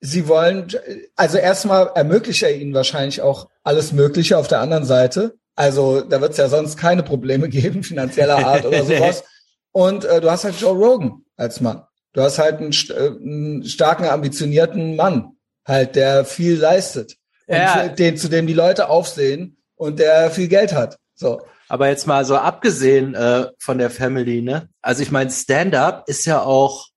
sie 0.00 0.28
wollen, 0.28 0.68
also 1.16 1.36
erstmal 1.36 1.90
ermöglicht 1.96 2.44
er 2.44 2.54
ihnen 2.54 2.74
wahrscheinlich 2.74 3.22
auch 3.22 3.48
alles 3.64 3.90
Mögliche 3.90 4.38
auf 4.38 4.46
der 4.46 4.60
anderen 4.60 4.84
Seite. 4.84 5.34
Also 5.56 6.00
da 6.00 6.20
wird 6.20 6.30
es 6.30 6.36
ja 6.36 6.48
sonst 6.48 6.76
keine 6.76 7.02
Probleme 7.02 7.48
geben, 7.58 7.82
finanzieller 7.82 8.46
Art 8.46 8.64
oder 8.64 8.84
sowas. 8.84 9.24
Und 9.72 10.04
äh, 10.04 10.20
du 10.20 10.30
hast 10.30 10.44
halt 10.44 10.60
Joe 10.60 10.76
Rogan 10.76 11.24
als 11.36 11.60
Mann. 11.60 11.82
Du 12.12 12.22
hast 12.22 12.38
halt 12.38 12.60
einen, 12.60 12.70
äh, 12.70 13.06
einen 13.20 13.64
starken, 13.64 14.04
ambitionierten 14.04 14.94
Mann, 14.94 15.32
halt, 15.66 15.96
der 15.96 16.24
viel 16.24 16.54
leistet. 16.54 17.16
ja. 17.48 17.88
den, 17.88 18.16
zu 18.16 18.28
dem 18.28 18.46
die 18.46 18.54
Leute 18.54 18.88
aufsehen 18.88 19.56
und 19.76 19.98
der 19.98 20.30
viel 20.30 20.48
Geld 20.48 20.72
hat. 20.72 20.98
So. 21.14 21.40
Aber 21.68 21.88
jetzt 21.88 22.06
mal 22.06 22.24
so 22.24 22.36
abgesehen 22.36 23.14
äh, 23.14 23.46
von 23.58 23.78
der 23.78 23.90
Family, 23.90 24.42
ne? 24.42 24.68
Also 24.82 25.02
ich 25.02 25.10
meine, 25.10 25.30
Stand-up 25.30 26.04
ist 26.08 26.26
ja 26.26 26.42
auch, 26.42 26.88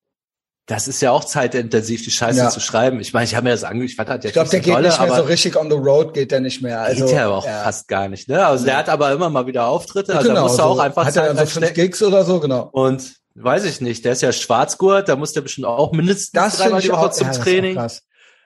das 0.65 0.89
ist 0.89 1.01
ja 1.01 1.11
auch 1.11 1.23
zeitintensiv, 1.23 2.03
die 2.03 2.11
Scheiße 2.11 2.39
ja. 2.39 2.49
zu 2.49 2.59
schreiben. 2.59 2.99
Ich 2.99 3.13
meine, 3.13 3.23
ich 3.23 3.35
habe 3.35 3.45
mir 3.45 3.51
das 3.51 3.63
angeguckt, 3.63 3.91
ich 3.91 3.95
fand 3.95 4.09
das 4.09 4.15
jetzt 4.15 4.25
Ich 4.25 4.33
glaube, 4.33 4.49
der 4.49 4.59
geht 4.59 4.73
tolle, 4.73 4.87
nicht 4.89 4.99
mehr 4.99 5.15
so 5.15 5.21
richtig 5.23 5.55
on 5.55 5.71
the 5.71 5.77
road, 5.77 6.13
geht 6.13 6.31
der 6.31 6.41
nicht 6.41 6.61
mehr. 6.61 6.81
Also, 6.81 7.05
geht 7.05 7.15
ja 7.15 7.29
auch 7.29 7.45
ja. 7.45 7.63
fast 7.63 7.87
gar 7.87 8.09
nicht, 8.09 8.27
ne? 8.27 8.45
Also 8.45 8.65
der 8.65 8.77
hat 8.77 8.89
aber 8.89 9.11
immer 9.11 9.29
mal 9.29 9.47
wieder 9.47 9.67
Auftritte, 9.67 10.13
also 10.13 10.27
genau, 10.27 10.41
da 10.41 10.43
musste 10.43 10.57
so, 10.57 10.63
auch 10.63 10.79
einfach 10.79 11.05
hat 11.05 11.15
er 11.15 11.23
also 11.23 11.45
fünf 11.45 11.73
Gigs 11.73 12.03
oder 12.03 12.25
so, 12.25 12.41
genau. 12.41 12.67
Und 12.71 13.13
weiß 13.35 13.63
ich 13.63 13.79
nicht, 13.79 14.03
der 14.03 14.11
ist 14.13 14.21
ja 14.21 14.33
Schwarzgurt, 14.33 15.07
da 15.07 15.15
muss 15.15 15.31
der 15.31 15.41
bestimmt 15.41 15.67
auch 15.67 15.93
mindestens 15.93 16.31
das 16.31 16.57
dreimal 16.57 16.81
die 16.81 16.89
Woche 16.89 16.99
auch, 16.99 17.11
zum 17.11 17.27
ja, 17.27 17.33
Training. 17.33 17.75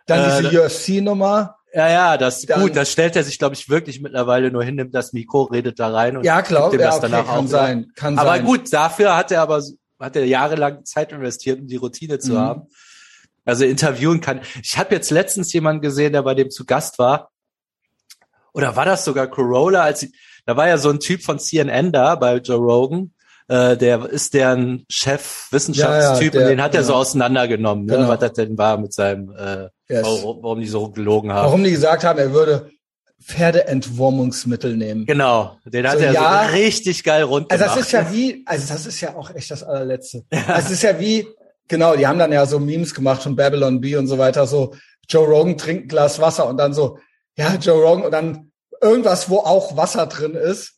Dann 0.06 0.42
diese 0.42 0.56
äh, 0.56 0.66
UFC-Nummer. 0.66 1.56
Ja, 1.74 1.90
ja, 1.90 2.18
das 2.18 2.42
dann, 2.42 2.62
gut. 2.62 2.75
Das 2.75 2.92
stellt 2.92 3.16
er 3.16 3.24
sich, 3.24 3.40
glaube 3.40 3.56
ich, 3.56 3.70
wirklich 3.70 4.01
mittlerweile 4.01 4.51
nur 4.51 4.63
hin, 4.63 4.75
nimmt 4.75 4.94
das 4.94 5.13
Mikro, 5.13 5.44
redet 5.44 5.80
da 5.80 5.90
rein 5.90 6.18
und 6.18 6.25
ja, 6.25 6.42
glaub, 6.42 6.74
ja, 6.74 6.90
okay, 6.90 7.00
danach 7.01 7.25
kann 7.25 7.46
auch. 7.46 7.48
Sein, 7.48 7.92
kann 7.96 8.18
aber 8.20 8.32
sein. 8.32 8.46
gut, 8.46 8.74
dafür 8.74 9.16
hat 9.16 9.32
er 9.32 9.42
aber 9.42 9.63
hat 10.00 10.16
er 10.16 10.25
jahrelang 10.25 10.84
Zeit 10.84 11.12
investiert, 11.12 11.60
um 11.60 11.68
die 11.68 11.78
Routine 11.78 12.20
zu 12.20 12.34
mhm. 12.34 12.38
haben. 12.38 12.62
Also 13.46 13.66
interviewen 13.66 14.22
kann. 14.22 14.42
Ich 14.62 14.78
habe 14.78 14.94
jetzt 14.94 15.12
letztens 15.12 15.54
jemanden 15.54 15.82
gesehen, 15.82 16.13
der 16.13 16.24
bei 16.24 16.36
dem 16.36 16.50
zu 16.50 16.66
Gast 16.66 17.00
war. 17.00 17.32
Oder 18.54 18.75
war 18.75 18.86
das 18.86 19.06
sogar 19.06 19.28
Corolla? 19.28 19.82
Als 19.82 20.06
da 20.46 20.58
war 20.58 20.68
ja 20.68 20.78
so 20.78 20.90
ein 20.90 21.00
Typ 21.00 21.24
von 21.24 21.40
CNN 21.40 21.92
da 21.92 22.16
bei 22.16 22.38
Joe 22.38 22.58
Rogan 22.58 23.13
äh, 23.51 23.75
der 23.75 24.05
ist 24.05 24.34
deren 24.34 24.86
Chef, 24.89 25.48
Wissenschaftstyp, 25.51 26.20
ja, 26.20 26.25
ja, 26.25 26.29
der, 26.29 26.41
und 26.41 26.50
den 26.58 26.63
hat 26.63 26.74
er 26.74 26.86
so 26.86 26.93
auseinandergenommen, 26.93 27.86
ne, 27.86 27.98
genau. 27.98 28.08
was 28.08 28.20
das 28.20 28.31
denn 28.34 28.58
war 28.58 28.77
mit 28.77 28.93
seinem, 28.93 29.29
äh, 29.36 29.67
yes. 29.89 30.03
warum, 30.03 30.41
warum 30.41 30.60
die 30.62 30.67
so 30.67 30.89
gelogen 30.89 31.34
haben. 31.34 31.48
Warum 31.48 31.63
die 31.63 31.72
gesagt 31.72 32.05
haben, 32.05 32.17
er 32.17 32.31
würde 32.31 32.72
Pferdeentwurmungsmittel 33.22 34.77
nehmen. 34.77 35.05
Genau, 35.05 35.58
den 35.65 35.86
hat 35.86 35.98
so, 35.98 36.05
er 36.05 36.13
ja, 36.13 36.46
so 36.48 36.55
richtig 36.55 37.03
geil 37.03 37.24
rund 37.24 37.51
Also 37.51 37.65
das 37.65 37.75
ist 37.75 37.91
ja 37.91 38.10
wie, 38.13 38.41
also 38.46 38.74
das 38.74 38.86
ist 38.86 39.01
ja 39.01 39.15
auch 39.15 39.36
echt 39.36 39.51
das 39.51 39.63
allerletzte. 39.63 40.24
Ja. 40.31 40.43
Also 40.48 40.67
es 40.67 40.72
ist 40.72 40.84
ja 40.84 40.98
wie, 40.98 41.27
genau, 41.67 41.98
die 41.98 42.08
haben 42.08 42.20
dann 42.20 42.31
ja 42.31 42.46
so 42.46 42.58
Memes 42.58 42.93
gemacht 42.93 43.22
von 43.22 43.36
Babylon 43.36 43.81
B 43.81 43.98
und 43.98 44.08
so 44.08 44.17
weiter, 44.17 44.48
so 44.48 44.74
Joe 45.10 45.27
Rogan 45.27 45.58
trinkt 45.58 45.86
ein 45.86 45.88
Glas 45.89 46.22
Wasser 46.22 46.48
und 46.48 46.55
dann 46.55 46.74
so, 46.74 47.00
ja, 47.36 47.55
Joe 47.55 47.84
Rogan 47.84 48.05
und 48.05 48.12
dann 48.12 48.51
irgendwas, 48.81 49.29
wo 49.29 49.39
auch 49.39 49.75
Wasser 49.75 50.08
drin 50.08 50.36
ist. 50.36 50.77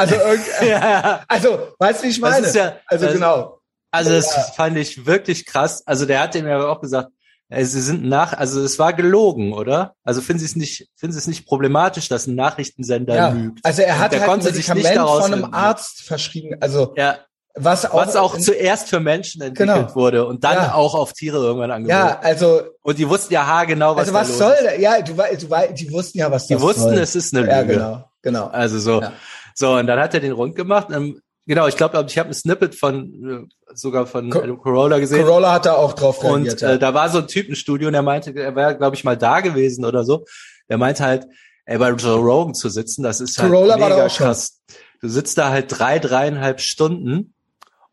Also, 0.00 0.14
ja. 0.64 1.22
also, 1.28 1.68
weißt 1.78 2.00
du, 2.00 2.06
wie 2.06 2.10
ich 2.10 2.20
meine? 2.20 2.50
Ja, 2.50 2.76
also, 2.86 3.04
das, 3.04 3.14
genau. 3.14 3.60
Also, 3.90 4.10
das 4.10 4.34
ja. 4.34 4.42
fand 4.42 4.78
ich 4.78 5.04
wirklich 5.04 5.44
krass. 5.44 5.82
Also, 5.86 6.06
der 6.06 6.20
hat 6.20 6.34
mir 6.34 6.54
aber 6.54 6.70
auch 6.70 6.80
gesagt, 6.80 7.10
ey, 7.50 7.64
sie 7.64 7.80
sind 7.80 8.04
nach, 8.04 8.32
also, 8.32 8.62
es 8.62 8.78
war 8.78 8.92
gelogen, 8.94 9.52
oder? 9.52 9.94
Also, 10.02 10.22
finden 10.22 10.40
Sie 10.40 10.46
es 10.46 10.56
nicht, 10.56 10.88
finden 10.96 11.12
Sie 11.12 11.18
es 11.18 11.26
nicht 11.26 11.46
problematisch, 11.46 12.08
dass 12.08 12.26
ein 12.26 12.34
Nachrichtensender 12.34 13.14
ja. 13.14 13.28
lügt? 13.28 13.60
Also, 13.62 13.82
er 13.82 13.98
hat 13.98 14.18
halt 14.18 14.28
ein 14.28 14.44
Medikament 14.44 14.96
von 14.96 15.34
einem 15.34 15.52
Arzt 15.52 16.02
verschrieben. 16.02 16.56
Also, 16.60 16.94
ja. 16.96 17.18
Was 17.56 17.84
auch, 17.84 17.94
was 17.94 18.14
auch 18.14 18.38
zuerst 18.38 18.88
für 18.88 19.00
Menschen 19.00 19.42
entwickelt 19.42 19.88
genau. 19.88 19.94
wurde 19.96 20.24
und 20.24 20.44
dann 20.44 20.54
ja. 20.54 20.74
auch 20.74 20.94
auf 20.94 21.12
Tiere 21.12 21.38
irgendwann 21.38 21.72
angeboten. 21.72 21.98
Ja, 21.98 22.20
also 22.20 22.62
und 22.82 22.96
die 22.96 23.08
wussten 23.08 23.34
ja 23.34 23.44
haargenau, 23.44 23.96
was 23.96 24.02
Also 24.02 24.14
was 24.14 24.38
soll 24.38 24.54
da? 24.62 24.74
Ja, 24.76 25.02
du, 25.02 25.14
du, 25.14 25.74
die 25.74 25.90
wussten 25.90 26.18
ja, 26.18 26.30
was 26.30 26.46
die 26.46 26.54
das 26.54 26.62
wussten, 26.62 26.82
soll. 26.82 26.98
es 26.98 27.16
ist 27.16 27.34
eine 27.34 27.42
Lüge. 27.42 27.52
Ja, 27.52 27.62
genau, 27.62 28.04
genau. 28.22 28.46
Also 28.46 28.78
so. 28.78 29.00
Ja. 29.00 29.12
So, 29.60 29.74
und 29.76 29.86
dann 29.86 30.00
hat 30.00 30.14
er 30.14 30.20
den 30.20 30.32
rund 30.32 30.56
gemacht. 30.56 30.88
Ähm, 30.90 31.20
genau, 31.46 31.66
ich 31.68 31.76
glaube, 31.76 32.02
ich 32.08 32.18
habe 32.18 32.30
ein 32.30 32.34
Snippet 32.34 32.74
von 32.74 33.48
äh, 33.50 33.74
sogar 33.74 34.06
von 34.06 34.30
Co 34.30 34.56
Corolla 34.56 34.98
gesehen. 34.98 35.22
Corolla 35.22 35.52
hat 35.52 35.66
da 35.66 35.74
auch 35.74 35.92
drauf 35.92 36.24
reagiert. 36.24 36.62
Und 36.62 36.68
äh, 36.68 36.78
da 36.78 36.94
war 36.94 37.10
so 37.10 37.18
ein 37.18 37.26
Typ 37.28 37.46
im 37.46 37.54
Studio 37.54 37.88
und 37.88 37.92
der 37.92 38.00
meinte, 38.00 38.34
er 38.34 38.56
wäre, 38.56 38.78
glaube 38.78 38.96
ich, 38.96 39.04
mal 39.04 39.18
da 39.18 39.40
gewesen 39.40 39.84
oder 39.84 40.02
so. 40.04 40.24
Der 40.70 40.78
meinte 40.78 41.04
halt, 41.04 41.26
ey, 41.66 41.76
bei 41.76 41.90
Joe 41.90 42.18
Rogan 42.18 42.54
zu 42.54 42.70
sitzen, 42.70 43.02
das 43.02 43.20
ist 43.20 43.36
halt 43.36 43.52
Corolla 43.52 43.76
mega 43.76 44.08
krass. 44.08 44.62
Du 45.02 45.08
sitzt 45.08 45.36
da 45.36 45.50
halt 45.50 45.66
drei, 45.68 45.98
dreieinhalb 45.98 46.62
Stunden 46.62 47.34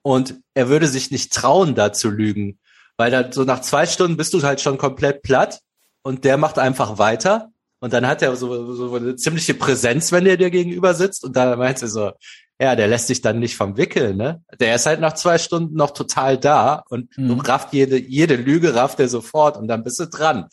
und 0.04 0.36
er 0.54 0.70
würde 0.70 0.88
sich 0.88 1.12
nicht 1.12 1.34
trauen, 1.34 1.76
da 1.76 1.92
zu 1.92 2.10
lügen. 2.10 2.60
Weil 2.96 3.12
da 3.12 3.30
so 3.30 3.44
nach 3.44 3.60
zwei 3.60 3.86
Stunden 3.88 4.16
bist 4.16 4.34
du 4.34 4.42
halt 4.42 4.62
schon 4.62 4.78
komplett 4.78 5.22
platt 5.22 5.60
und 6.02 6.24
der 6.24 6.38
macht 6.38 6.60
einfach 6.60 6.98
weiter 6.98 7.52
und 7.80 7.94
dann 7.94 8.08
hat 8.08 8.22
er 8.22 8.36
so, 8.36 8.74
so 8.74 8.96
eine 8.96 9.16
ziemliche 9.16 9.54
Präsenz, 9.54 10.12
wenn 10.12 10.26
er 10.26 10.38
dir 10.38 10.50
gegenüber 10.50 10.94
sitzt. 10.94 11.24
Und 11.24 11.36
da 11.36 11.56
meint 11.56 11.82
er 11.82 11.88
so, 11.88 12.12
ja, 12.60 12.76
der 12.76 12.88
lässt 12.88 13.08
sich 13.08 13.22
dann 13.22 13.38
nicht 13.38 13.56
vom 13.56 13.78
Wickeln, 13.78 14.18
ne? 14.18 14.42
Der 14.60 14.74
ist 14.74 14.88
halt 14.88 15.00
nach 15.00 15.14
zwei 15.14 15.38
Stunden 15.38 15.76
noch 15.76 15.92
total 15.92 16.40
da 16.40 16.84
und 16.90 17.16
mhm. 17.16 17.40
rafft 17.40 17.72
jede, 17.72 18.00
jede 18.00 18.36
Lüge 18.36 18.74
rafft 18.74 19.00
er 19.00 19.08
sofort 19.08 19.58
und 19.58 19.68
dann 19.68 19.84
bist 19.84 20.00
du 20.00 20.08
dran. 20.08 20.48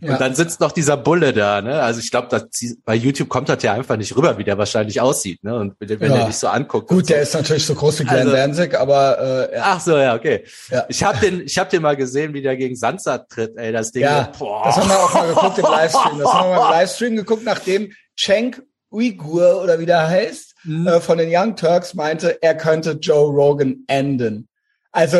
Ja. 0.00 0.12
Und 0.12 0.20
dann 0.22 0.34
sitzt 0.34 0.60
noch 0.60 0.72
dieser 0.72 0.96
Bulle 0.96 1.34
da, 1.34 1.60
ne? 1.60 1.82
Also 1.82 2.00
ich 2.00 2.10
glaube, 2.10 2.48
bei 2.84 2.94
YouTube 2.94 3.28
kommt 3.28 3.50
das 3.50 3.62
ja 3.62 3.74
einfach 3.74 3.98
nicht 3.98 4.16
rüber, 4.16 4.38
wie 4.38 4.44
der 4.44 4.56
wahrscheinlich 4.56 5.02
aussieht, 5.02 5.44
ne? 5.44 5.54
Und 5.54 5.74
wenn 5.78 6.00
ja. 6.00 6.20
er 6.20 6.26
dich 6.26 6.36
so 6.36 6.48
anguckt. 6.48 6.88
Gut, 6.88 7.06
so. 7.06 7.12
der 7.12 7.22
ist 7.22 7.34
natürlich 7.34 7.66
so 7.66 7.74
groß 7.74 8.00
wie 8.00 8.04
Glenn 8.04 8.20
also, 8.20 8.32
Danzig, 8.32 8.78
aber 8.78 9.50
äh, 9.50 9.56
ja. 9.56 9.62
Ach 9.66 9.80
so, 9.80 9.98
ja, 9.98 10.14
okay. 10.14 10.44
Ja. 10.70 10.86
Ich 10.88 11.04
habe 11.04 11.18
den, 11.18 11.42
ich 11.42 11.58
habe 11.58 11.68
den 11.68 11.82
mal 11.82 11.96
gesehen, 11.96 12.32
wie 12.32 12.40
der 12.40 12.56
gegen 12.56 12.74
Sansa 12.74 13.18
tritt, 13.18 13.56
ey, 13.56 13.70
das 13.70 13.92
Ding. 13.92 14.04
Ja, 14.04 14.32
boah. 14.38 14.62
das 14.64 14.76
haben 14.78 14.88
wir 14.88 14.98
auch 14.98 15.12
mal 15.12 15.28
geguckt 15.28 15.58
im 15.58 15.64
Livestream. 15.64 16.18
Das 16.20 16.32
haben 16.32 16.50
wir 16.50 16.56
mal 16.56 16.66
im 16.68 16.72
Livestream 16.72 17.16
geguckt, 17.16 17.42
nachdem 17.44 17.92
Cenk 18.18 18.62
Uigur 18.90 19.62
oder 19.62 19.78
wie 19.78 19.86
der 19.86 20.08
heißt, 20.08 20.49
mhm. 20.64 20.86
äh, 20.86 21.00
von 21.00 21.18
den 21.18 21.30
Young 21.32 21.56
Turks 21.56 21.94
meinte, 21.94 22.42
er 22.42 22.56
könnte 22.56 22.92
Joe 22.92 23.30
Rogan 23.30 23.84
enden. 23.86 24.48
Also 24.92 25.18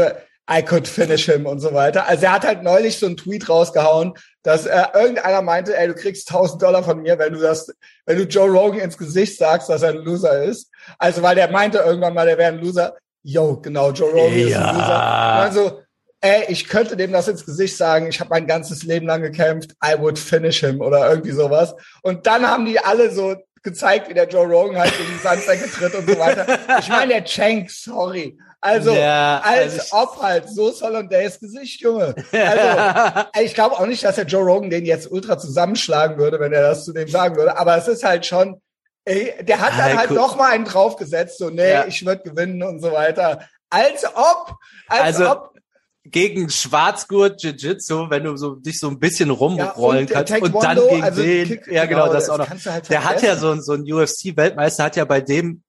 I 0.51 0.63
could 0.63 0.89
finish 0.89 1.27
him 1.27 1.47
und 1.47 1.61
so 1.61 1.73
weiter. 1.73 2.09
Also 2.09 2.27
er 2.27 2.33
hat 2.33 2.45
halt 2.45 2.65
neulich 2.65 2.99
so 2.99 3.07
einen 3.07 3.17
Tweet 3.17 3.49
rausgehauen, 3.49 4.15
dass 4.43 4.67
äh, 4.67 4.85
irgendeiner 4.95 5.43
meinte, 5.43 5.77
ey, 5.77 5.87
du 5.87 5.95
kriegst 5.95 6.29
1000 6.29 6.61
Dollar 6.61 6.83
von 6.83 7.03
mir, 7.03 7.19
wenn 7.19 7.35
du 7.35 7.41
das, 7.41 7.73
wenn 8.05 8.19
du 8.19 8.25
Joe 8.25 8.51
Rogan 8.51 8.81
ins 8.81 8.99
Gesicht 8.99 9.39
sagst, 9.39 9.69
dass 9.69 9.83
er 9.83 9.91
ein 9.91 9.99
Loser 9.99 10.43
ist. 10.43 10.71
Also 10.99 11.23
weil 11.23 11.37
der 11.37 11.51
meinte 11.51 11.79
irgendwann 11.79 12.15
mal, 12.15 12.27
der 12.27 12.37
wäre 12.37 12.53
ein 12.53 12.59
Loser. 12.59 12.97
Yo, 13.23 13.59
genau, 13.59 13.93
Joe 13.93 14.11
Rogan 14.11 14.39
ja. 14.39 14.47
ist 14.49 14.57
ein 14.57 14.75
Loser. 14.75 15.03
Also 15.03 15.83
ey, 16.21 16.45
ich 16.49 16.69
könnte 16.69 16.97
dem 16.97 17.13
das 17.13 17.29
ins 17.29 17.47
Gesicht 17.47 17.77
sagen, 17.77 18.09
ich 18.09 18.21
habe 18.21 18.31
mein 18.31 18.47
ganzes 18.47 18.83
Leben 18.83 19.07
lang 19.07 19.23
gekämpft, 19.23 19.73
I 19.85 19.99
would 19.99 20.19
finish 20.19 20.61
him 20.61 20.81
oder 20.81 21.09
irgendwie 21.09 21.33
sowas. 21.33 21.75
Und 22.03 22.27
dann 22.27 22.47
haben 22.47 22.67
die 22.67 22.79
alle 22.79 23.11
so 23.11 23.37
gezeigt, 23.63 24.09
wie 24.09 24.15
der 24.15 24.29
Joe 24.29 24.47
Rogan 24.47 24.79
halt 24.79 24.93
in 24.99 25.07
die 25.07 25.19
Sandsäcke 25.23 25.71
tritt 25.71 25.95
und 25.95 26.09
so 26.09 26.19
weiter. 26.19 26.47
Ich 26.79 26.89
meine, 26.89 27.15
der 27.15 27.25
Chank, 27.25 27.71
sorry. 27.71 28.39
Also, 28.63 28.93
ja, 28.93 29.41
als 29.43 29.91
also 29.91 29.97
ob 29.97 30.23
halt, 30.23 30.49
so 30.51 30.71
soll 30.71 30.95
und 30.95 31.11
der 31.11 31.23
ist 31.23 31.41
Gesicht, 31.41 31.81
Junge. 31.81 32.15
Also, 32.31 33.29
ich 33.43 33.55
glaube 33.55 33.77
auch 33.77 33.87
nicht, 33.87 34.05
dass 34.05 34.17
der 34.17 34.27
Joe 34.27 34.45
Rogan 34.45 34.69
den 34.69 34.85
jetzt 34.85 35.11
ultra 35.11 35.39
zusammenschlagen 35.39 36.19
würde, 36.19 36.39
wenn 36.41 36.53
er 36.53 36.63
das 36.63 36.85
zu 36.85 36.93
dem 36.93 37.09
sagen 37.09 37.37
würde. 37.37 37.57
Aber 37.57 37.77
es 37.79 37.89
ist 37.89 38.05
halt 38.05 38.27
schon, 38.27 38.61
ey, 39.07 39.35
der 39.43 39.61
hat 39.61 39.79
dann 39.79 39.99
halt 39.99 40.11
noch 40.11 40.37
mal 40.37 40.51
einen 40.51 40.67
draufgesetzt, 40.67 41.39
so, 41.39 41.49
nee, 41.49 41.71
ja. 41.71 41.87
ich 41.87 42.05
würde 42.05 42.23
gewinnen 42.23 42.63
und 42.63 42.81
so 42.81 42.93
weiter. 42.93 43.49
Als 43.71 44.05
ob, 44.05 44.57
als 44.89 45.21
also, 45.21 45.31
ob 45.31 45.60
gegen 46.05 46.49
Schwarzgurt 46.49 47.43
Jiu-Jitsu, 47.43 48.09
wenn 48.11 48.25
du 48.25 48.37
so 48.37 48.55
dich 48.55 48.79
so 48.79 48.89
ein 48.89 48.99
bisschen 48.99 49.31
rumrollen 49.31 50.07
ja, 50.07 50.23
kannst 50.23 50.43
und 50.43 50.63
dann 50.63 50.79
gegen 50.89 51.03
also 51.03 51.23
den, 51.23 51.49
Kick, 51.49 51.67
ja 51.67 51.85
genau, 51.85 52.05
genau 52.05 52.13
das, 52.15 52.27
das 52.27 52.31
auch 52.31 52.39
noch. 52.39 52.49
Halt 52.49 52.89
der 52.89 53.05
hat 53.05 53.23
ja 53.23 53.37
so, 53.37 53.55
so 53.61 53.75
ein 53.75 53.83
UFC-Weltmeister, 53.83 54.85
hat 54.85 54.97
ja 54.97 55.05
bei 55.05 55.21
dem, 55.21 55.63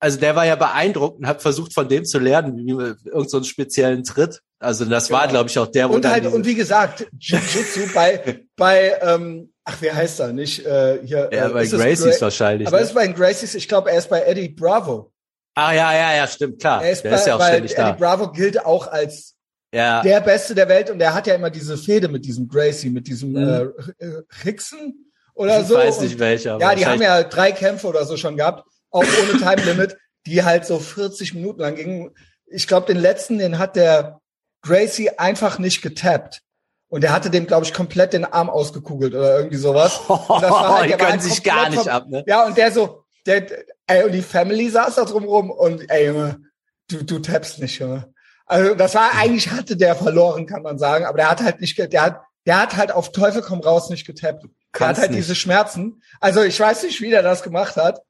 also 0.00 0.18
der 0.18 0.34
war 0.34 0.46
ja 0.46 0.56
beeindruckt 0.56 1.20
und 1.20 1.26
hat 1.26 1.42
versucht 1.42 1.74
von 1.74 1.88
dem 1.88 2.04
zu 2.04 2.18
lernen, 2.18 2.56
wie 2.56 2.70
irgend 3.08 3.30
so 3.30 3.42
speziellen 3.44 4.02
Tritt. 4.02 4.40
Also 4.58 4.84
das 4.84 5.08
genau. 5.08 5.20
war, 5.20 5.28
glaube 5.28 5.48
ich, 5.48 5.58
auch 5.58 5.68
der. 5.68 5.90
Und 5.90 6.04
halt 6.06 6.26
und 6.26 6.44
wie 6.44 6.56
gesagt, 6.56 7.06
Jiu-Jitsu 7.18 7.88
bei 7.94 8.40
bei 8.56 8.96
ähm, 9.00 9.52
ach 9.64 9.80
wie 9.80 9.92
heißt 9.92 10.20
er 10.20 10.32
nicht 10.32 10.66
äh, 10.66 10.98
hier? 11.04 11.30
Ja, 11.32 11.48
äh, 11.48 11.52
bei 11.52 11.66
Gracies 11.66 12.18
Gra 12.18 12.26
wahrscheinlich. 12.26 12.66
Aber 12.66 12.78
ne? 12.78 12.82
ist 12.82 12.94
bei 12.94 13.06
Gracies, 13.06 13.54
ich 13.54 13.68
glaube, 13.68 13.92
er 13.92 13.98
ist 13.98 14.10
bei 14.10 14.22
Eddie 14.22 14.48
Bravo. 14.48 15.12
Ah 15.54 15.72
ja, 15.72 15.92
ja, 15.92 16.14
ja, 16.16 16.26
stimmt, 16.26 16.60
klar. 16.60 16.82
Er 16.82 16.92
ist, 16.92 17.04
der 17.04 17.10
bei, 17.10 17.16
ist 17.16 17.26
ja 17.26 17.36
auch 17.36 17.46
ständig 17.46 17.72
Eddie 17.72 17.80
da. 17.80 17.90
Eddie 17.90 17.98
Bravo 17.98 18.32
gilt 18.32 18.64
auch 18.64 18.86
als 18.86 19.36
ja. 19.72 20.02
der 20.02 20.20
Beste 20.20 20.54
der 20.54 20.68
Welt 20.68 20.90
und 20.90 20.98
der 20.98 21.14
hat 21.14 21.26
ja 21.26 21.34
immer 21.34 21.50
diese 21.50 21.76
Fehde 21.76 22.08
mit 22.08 22.24
diesem 22.24 22.48
Gracie, 22.48 22.90
mit 22.90 23.06
diesem 23.06 23.32
mhm. 23.32 23.72
äh, 23.98 24.08
Hickson 24.42 24.94
oder 25.34 25.60
ich 25.60 25.66
so. 25.66 25.78
Ich 25.78 25.86
weiß 25.86 26.00
nicht 26.00 26.18
welcher. 26.18 26.58
Ja, 26.58 26.74
die 26.74 26.86
haben 26.86 27.02
ja 27.02 27.22
drei 27.22 27.52
Kämpfe 27.52 27.86
oder 27.86 28.04
so 28.04 28.16
schon 28.16 28.36
gehabt, 28.36 28.64
auch 28.90 29.04
ohne 29.04 29.38
Time 29.38 29.62
Limit, 29.64 29.96
die 30.26 30.44
halt 30.44 30.66
so 30.66 30.78
40 30.78 31.34
Minuten 31.34 31.60
lang 31.60 31.74
gingen. 31.74 32.10
Ich 32.46 32.66
glaube, 32.66 32.86
den 32.86 33.00
letzten, 33.00 33.38
den 33.38 33.58
hat 33.58 33.76
der 33.76 34.20
Gracie 34.62 35.10
einfach 35.18 35.58
nicht 35.58 35.82
getappt. 35.82 36.42
Und 36.88 37.00
der 37.00 37.12
hatte 37.12 37.30
dem, 37.30 37.46
glaube 37.46 37.64
ich, 37.64 37.72
komplett 37.72 38.12
den 38.12 38.26
Arm 38.26 38.50
ausgekugelt 38.50 39.14
oder 39.14 39.38
irgendwie 39.38 39.56
sowas. 39.56 39.98
Und 40.08 40.42
das 40.42 40.50
war 40.50 40.78
halt, 40.80 40.92
die 40.92 40.96
können 40.96 41.20
sich 41.20 41.42
gar 41.42 41.70
nicht 41.70 41.88
ab, 41.88 42.06
ne? 42.08 42.22
Ja, 42.26 42.46
und 42.46 42.58
der 42.58 42.70
so, 42.70 43.04
der, 43.24 43.46
ey, 43.86 44.04
und 44.04 44.12
die 44.12 44.20
Family 44.20 44.68
saß 44.68 44.96
da 44.96 45.04
drumrum 45.04 45.50
und 45.50 45.88
ey, 45.90 46.08
Junge, 46.08 46.40
du, 46.88 47.02
du 47.02 47.18
tappst 47.20 47.60
nicht, 47.60 47.78
Junge. 47.78 48.11
Also 48.52 48.74
das 48.74 48.94
war 48.94 49.12
eigentlich 49.14 49.50
hatte 49.50 49.78
der 49.78 49.96
verloren, 49.96 50.44
kann 50.44 50.62
man 50.62 50.78
sagen, 50.78 51.06
aber 51.06 51.16
der 51.16 51.30
hat 51.30 51.42
halt 51.42 51.62
nicht, 51.62 51.78
der 51.78 52.02
hat, 52.02 52.20
der 52.44 52.60
hat 52.60 52.76
halt 52.76 52.92
auf 52.92 53.10
Teufel 53.10 53.40
komm 53.40 53.60
raus 53.60 53.88
nicht 53.88 54.06
getappt. 54.06 54.44
Der 54.78 54.88
hat 54.88 54.98
halt 54.98 55.10
nicht. 55.12 55.20
diese 55.20 55.34
Schmerzen. 55.34 56.02
Also 56.20 56.42
ich 56.42 56.60
weiß 56.60 56.82
nicht, 56.82 57.00
wie 57.00 57.08
der 57.08 57.22
das 57.22 57.42
gemacht 57.42 57.76
hat. 57.76 58.02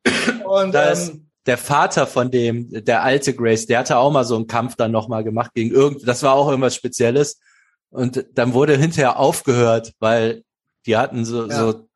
Und 0.44 0.72
da 0.75 0.94
ähm, 0.94 1.30
der 1.46 1.58
Vater 1.58 2.08
von 2.08 2.32
dem, 2.32 2.68
der 2.70 3.04
alte 3.04 3.34
Grace, 3.34 3.66
der 3.66 3.78
hatte 3.78 3.99
auch 3.99 4.11
mal 4.11 4.25
so 4.25 4.34
einen 4.34 4.49
Kampf 4.49 4.75
dann 4.75 4.90
nochmal 4.90 5.22
gemacht 5.22 5.52
gegen 5.54 5.70
irgend, 5.70 6.08
das 6.08 6.25
war 6.25 6.34
auch 6.34 6.49
irgendwas 6.49 6.75
Spezielles. 6.75 7.38
Und 7.90 8.26
dann 8.34 8.52
wurde 8.52 8.76
hinterher 8.76 9.20
aufgehört, 9.20 9.92
weil 10.00 10.42
die 10.87 10.96
hatten 10.96 11.25
so, 11.25 11.46
ja. 11.46 11.56
so 11.56 11.88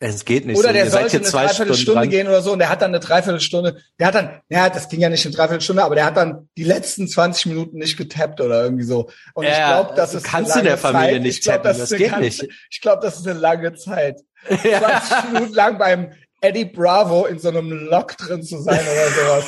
Es 0.00 0.24
geht 0.24 0.44
nicht 0.44 0.58
Oder 0.58 0.68
so. 0.68 0.74
der 0.74 0.84
Ihr 0.84 0.90
sollte 0.90 1.16
eine 1.16 1.26
Dreiviertelstunde 1.26 2.08
gehen 2.08 2.26
oder 2.26 2.42
so 2.42 2.52
und 2.52 2.58
der 2.58 2.68
hat 2.68 2.82
dann 2.82 2.90
eine 2.90 3.00
Dreiviertelstunde, 3.00 3.80
der 3.98 4.06
hat 4.08 4.14
dann, 4.14 4.40
ja, 4.48 4.68
das 4.68 4.88
ging 4.88 5.00
ja 5.00 5.08
nicht 5.08 5.24
eine 5.24 5.34
Dreiviertelstunde, 5.34 5.82
aber 5.82 5.94
der 5.94 6.04
hat 6.04 6.16
dann 6.16 6.48
die 6.58 6.64
letzten 6.64 7.06
20 7.08 7.46
Minuten 7.46 7.78
nicht 7.78 7.96
getappt 7.96 8.40
oder 8.40 8.64
irgendwie 8.64 8.84
so. 8.84 9.08
Und 9.34 9.44
ich 9.44 9.50
Ja, 9.50 9.80
glaube, 9.82 9.94
das 9.96 10.10
du 10.10 10.16
ist 10.18 10.24
kannst 10.24 10.52
eine 10.52 10.60
in 10.62 10.66
der 10.66 10.78
Familie 10.78 11.12
Zeit. 11.12 11.22
nicht 11.22 11.38
ich 11.38 11.44
glaub, 11.44 11.54
tappen, 11.62 11.68
das, 11.78 11.88
das 11.90 11.98
geht 11.98 12.10
ganze- 12.10 12.20
nicht. 12.22 12.48
Ich 12.70 12.80
glaube, 12.80 13.02
das 13.02 13.16
ist 13.18 13.26
eine 13.28 13.38
lange 13.38 13.74
Zeit. 13.74 14.20
Ja. 14.62 15.00
20 15.00 15.32
Minuten 15.32 15.54
lang 15.54 15.78
beim 15.78 16.12
Eddie 16.42 16.66
Bravo 16.66 17.24
in 17.24 17.38
so 17.38 17.48
einem 17.48 17.70
Lock 17.88 18.18
drin 18.18 18.42
zu 18.42 18.60
sein 18.60 18.80
oder 18.80 19.08
sowas. 19.10 19.44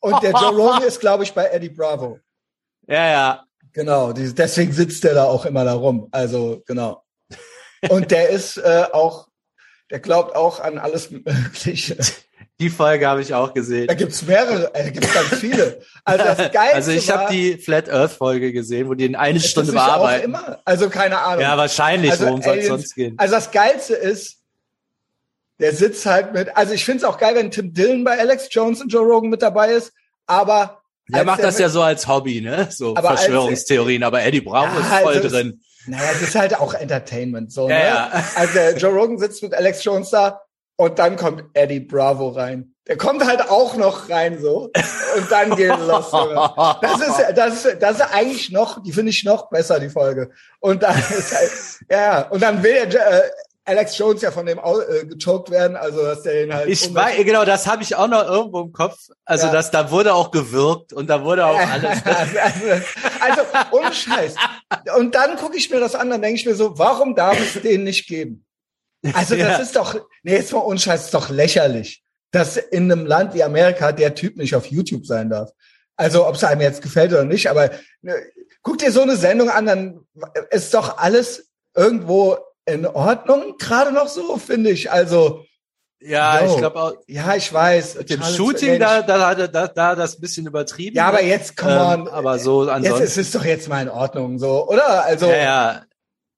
Und 0.00 0.22
der 0.22 0.30
Joe 0.30 0.56
Rogan 0.56 0.82
ist, 0.84 1.00
glaube 1.00 1.24
ich, 1.24 1.34
bei 1.34 1.46
Eddie 1.48 1.68
Bravo. 1.68 2.18
ja, 2.86 3.10
ja. 3.10 3.42
Genau, 3.74 4.14
deswegen 4.14 4.72
sitzt 4.72 5.04
der 5.04 5.12
da 5.12 5.24
auch 5.24 5.44
immer 5.44 5.64
da 5.66 5.74
rum. 5.74 6.08
Also, 6.12 6.62
genau. 6.66 7.02
Und 7.90 8.10
der 8.10 8.30
ist 8.30 8.56
äh, 8.56 8.84
auch, 8.90 9.25
der 9.90 10.00
glaubt 10.00 10.34
auch 10.36 10.60
an 10.60 10.78
alles 10.78 11.10
Mögliche. 11.10 11.96
Die 12.58 12.70
Folge 12.70 13.06
habe 13.06 13.20
ich 13.20 13.34
auch 13.34 13.52
gesehen. 13.52 13.86
Da 13.86 13.94
gibt's 13.94 14.22
mehrere, 14.22 14.74
äh, 14.74 14.84
da 14.84 14.90
gibt's 14.90 15.12
ganz 15.12 15.28
viele. 15.40 15.80
Also 16.04 16.24
das 16.24 16.36
Geilste 16.52 16.74
Also 16.74 16.90
ich 16.92 17.10
habe 17.10 17.30
die 17.32 17.58
Flat 17.58 17.90
Earth 17.90 18.12
Folge 18.12 18.50
gesehen, 18.52 18.88
wo 18.88 18.94
die 18.94 19.04
in 19.04 19.14
eine 19.14 19.40
Stunde 19.40 19.72
nicht 19.72 19.80
auch 19.80 19.86
bearbeiten. 19.86 20.24
immer? 20.24 20.58
Also 20.64 20.88
keine 20.88 21.18
Ahnung. 21.18 21.42
Ja, 21.42 21.56
wahrscheinlich, 21.58 22.12
Also 22.12 22.26
worum 22.26 22.40
soll 22.42 22.52
es 22.58 22.64
Aliens- 22.64 22.68
sonst 22.68 22.94
gehen? 22.94 23.14
Also 23.18 23.34
das 23.34 23.50
Geilste 23.50 23.94
ist, 23.94 24.38
der 25.58 25.74
sitzt 25.74 26.04
halt 26.06 26.32
mit, 26.32 26.56
also 26.56 26.72
ich 26.72 26.84
finde 26.84 26.98
es 26.98 27.04
auch 27.04 27.18
geil, 27.18 27.34
wenn 27.34 27.50
Tim 27.50 27.72
Dillon 27.74 28.04
bei 28.04 28.18
Alex 28.18 28.48
Jones 28.50 28.80
und 28.80 28.88
Joe 28.92 29.04
Rogan 29.06 29.30
mit 29.30 29.42
dabei 29.42 29.72
ist, 29.72 29.92
aber 30.26 30.82
Der 31.08 31.20
als 31.20 31.26
macht 31.26 31.42
das 31.42 31.54
mit- 31.54 31.60
ja 31.62 31.68
so 31.68 31.82
als 31.82 32.06
Hobby, 32.08 32.40
ne? 32.40 32.68
So 32.70 32.96
Aber 32.96 33.10
als- 33.10 33.20
Verschwörungstheorien, 33.20 34.02
aber 34.02 34.22
Eddie 34.22 34.40
Bravo 34.40 34.74
Ja, 34.74 34.80
ist 34.80 35.02
voll 35.02 35.14
also 35.16 35.28
drin. 35.28 35.60
Naja, 35.86 36.10
es 36.14 36.22
ist 36.22 36.34
halt 36.34 36.58
auch 36.58 36.74
Entertainment, 36.74 37.52
so, 37.52 37.68
Ja, 37.68 37.76
ne? 37.78 37.84
ja. 37.84 38.24
Also 38.36 38.58
Joe 38.76 38.92
Rogan 38.92 39.18
sitzt 39.18 39.42
mit 39.42 39.54
Alex 39.54 39.82
Jones 39.84 40.10
da 40.10 40.40
und 40.76 40.98
dann 40.98 41.16
kommt 41.16 41.44
Eddie 41.54 41.80
Bravo 41.80 42.28
rein. 42.30 42.72
Der 42.86 42.96
kommt 42.96 43.26
halt 43.26 43.48
auch 43.50 43.74
noch 43.76 44.08
rein, 44.10 44.40
so. 44.40 44.70
Und 45.16 45.30
dann 45.32 45.56
geht 45.56 45.76
los. 45.78 46.12
Junge. 46.12 46.50
Das 46.82 47.00
ist, 47.00 47.24
das 47.36 47.64
ist, 47.64 47.82
das 47.82 47.96
ist 47.96 48.14
eigentlich 48.14 48.52
noch, 48.52 48.80
die 48.82 48.92
finde 48.92 49.10
ich 49.10 49.24
noch 49.24 49.48
besser, 49.50 49.80
die 49.80 49.88
Folge. 49.90 50.30
Und 50.60 50.82
dann 50.84 50.96
ist 50.96 51.34
halt, 51.34 51.50
ja, 51.90 52.20
und 52.28 52.42
dann 52.42 52.62
will 52.62 52.86
der, 52.86 53.24
äh, 53.24 53.30
Alex 53.68 53.98
Jones 53.98 54.22
ja 54.22 54.30
von 54.30 54.46
dem 54.46 54.58
äh, 54.60 55.04
gechoked 55.06 55.50
werden, 55.50 55.76
also 55.76 56.00
dass 56.04 56.22
der 56.22 56.44
ihn 56.44 56.54
halt. 56.54 56.68
Ich 56.68 56.94
weiß, 56.94 57.16
genau, 57.24 57.44
das 57.44 57.66
habe 57.66 57.82
ich 57.82 57.96
auch 57.96 58.06
noch 58.06 58.24
irgendwo 58.24 58.60
im 58.60 58.72
Kopf. 58.72 58.96
Also 59.24 59.46
Ja. 59.48 59.52
das, 59.52 59.72
da 59.72 59.90
wurde 59.90 60.14
auch 60.14 60.30
gewirkt 60.30 60.92
und 60.92 61.10
da 61.10 61.24
wurde 61.24 61.44
auch 61.44 61.58
alles. 61.72 61.98
also, 62.06 62.38
also, 63.18 63.42
ohne 63.72 63.92
Scheiß. 63.92 64.36
Und 64.96 65.14
dann 65.14 65.36
gucke 65.36 65.56
ich 65.56 65.70
mir 65.70 65.80
das 65.80 65.94
an, 65.94 66.10
dann 66.10 66.22
denke 66.22 66.40
ich 66.40 66.46
mir 66.46 66.54
so, 66.54 66.78
warum 66.78 67.14
darf 67.14 67.38
es 67.38 67.60
den 67.62 67.84
nicht 67.84 68.06
geben? 68.08 68.44
Also 69.12 69.36
das 69.36 69.48
Ja. 69.48 69.56
ist 69.58 69.76
doch, 69.76 70.00
nee, 70.22 70.34
jetzt 70.34 70.52
mal 70.52 70.58
ohne 70.60 70.78
Scheiß, 70.78 71.06
ist 71.06 71.14
doch 71.14 71.30
lächerlich, 71.30 72.02
dass 72.32 72.56
in 72.56 72.90
einem 72.90 73.06
Land 73.06 73.34
wie 73.34 73.42
Amerika 73.44 73.92
der 73.92 74.14
Typ 74.14 74.36
nicht 74.36 74.54
auf 74.56 74.66
YouTube 74.66 75.06
sein 75.06 75.30
darf. 75.30 75.50
Also 75.96 76.26
ob 76.26 76.34
es 76.34 76.44
einem 76.44 76.60
jetzt 76.60 76.82
gefällt 76.82 77.12
oder 77.12 77.24
nicht, 77.24 77.48
aber 77.48 77.70
ne, 78.02 78.14
guck 78.62 78.78
dir 78.78 78.90
so 78.90 79.02
eine 79.02 79.16
Sendung 79.16 79.48
an, 79.48 79.66
dann 79.66 80.00
ist 80.50 80.74
doch 80.74 80.98
alles 80.98 81.48
irgendwo 81.74 82.36
in 82.66 82.84
Ordnung, 82.86 83.56
gerade 83.58 83.92
noch 83.92 84.08
so, 84.08 84.36
finde 84.38 84.70
ich. 84.70 84.90
Also, 84.90 85.44
Ja, 86.00 86.44
Jo. 86.44 86.50
ich 86.52 86.56
glaube 86.58 86.82
auch 86.82 86.92
ja, 87.06 87.34
ich 87.36 87.52
weiß. 87.52 87.96
mit 87.96 88.10
dem 88.10 88.20
Charles 88.20 88.36
Shooting 88.36 88.78
da, 88.78 89.02
da, 89.02 89.34
da, 89.34 89.46
da, 89.46 89.66
da 89.68 89.94
das 89.94 90.20
bisschen 90.20 90.46
übertrieben. 90.46 90.96
Ja, 90.96 91.06
aber 91.08 91.22
jetzt, 91.22 91.56
come 91.56 91.72
ähm, 91.72 92.00
on. 92.02 92.08
aber 92.08 92.38
so 92.38 92.64
Jetzt 92.64 92.72
ansonsten. 92.74 93.04
ist 93.04 93.16
es 93.16 93.30
doch 93.32 93.44
jetzt 93.44 93.68
mal 93.68 93.82
in 93.82 93.88
Ordnung, 93.88 94.38
so, 94.38 94.68
oder? 94.68 95.04
Also, 95.04 95.26
ja, 95.26 95.36
ja. 95.36 95.82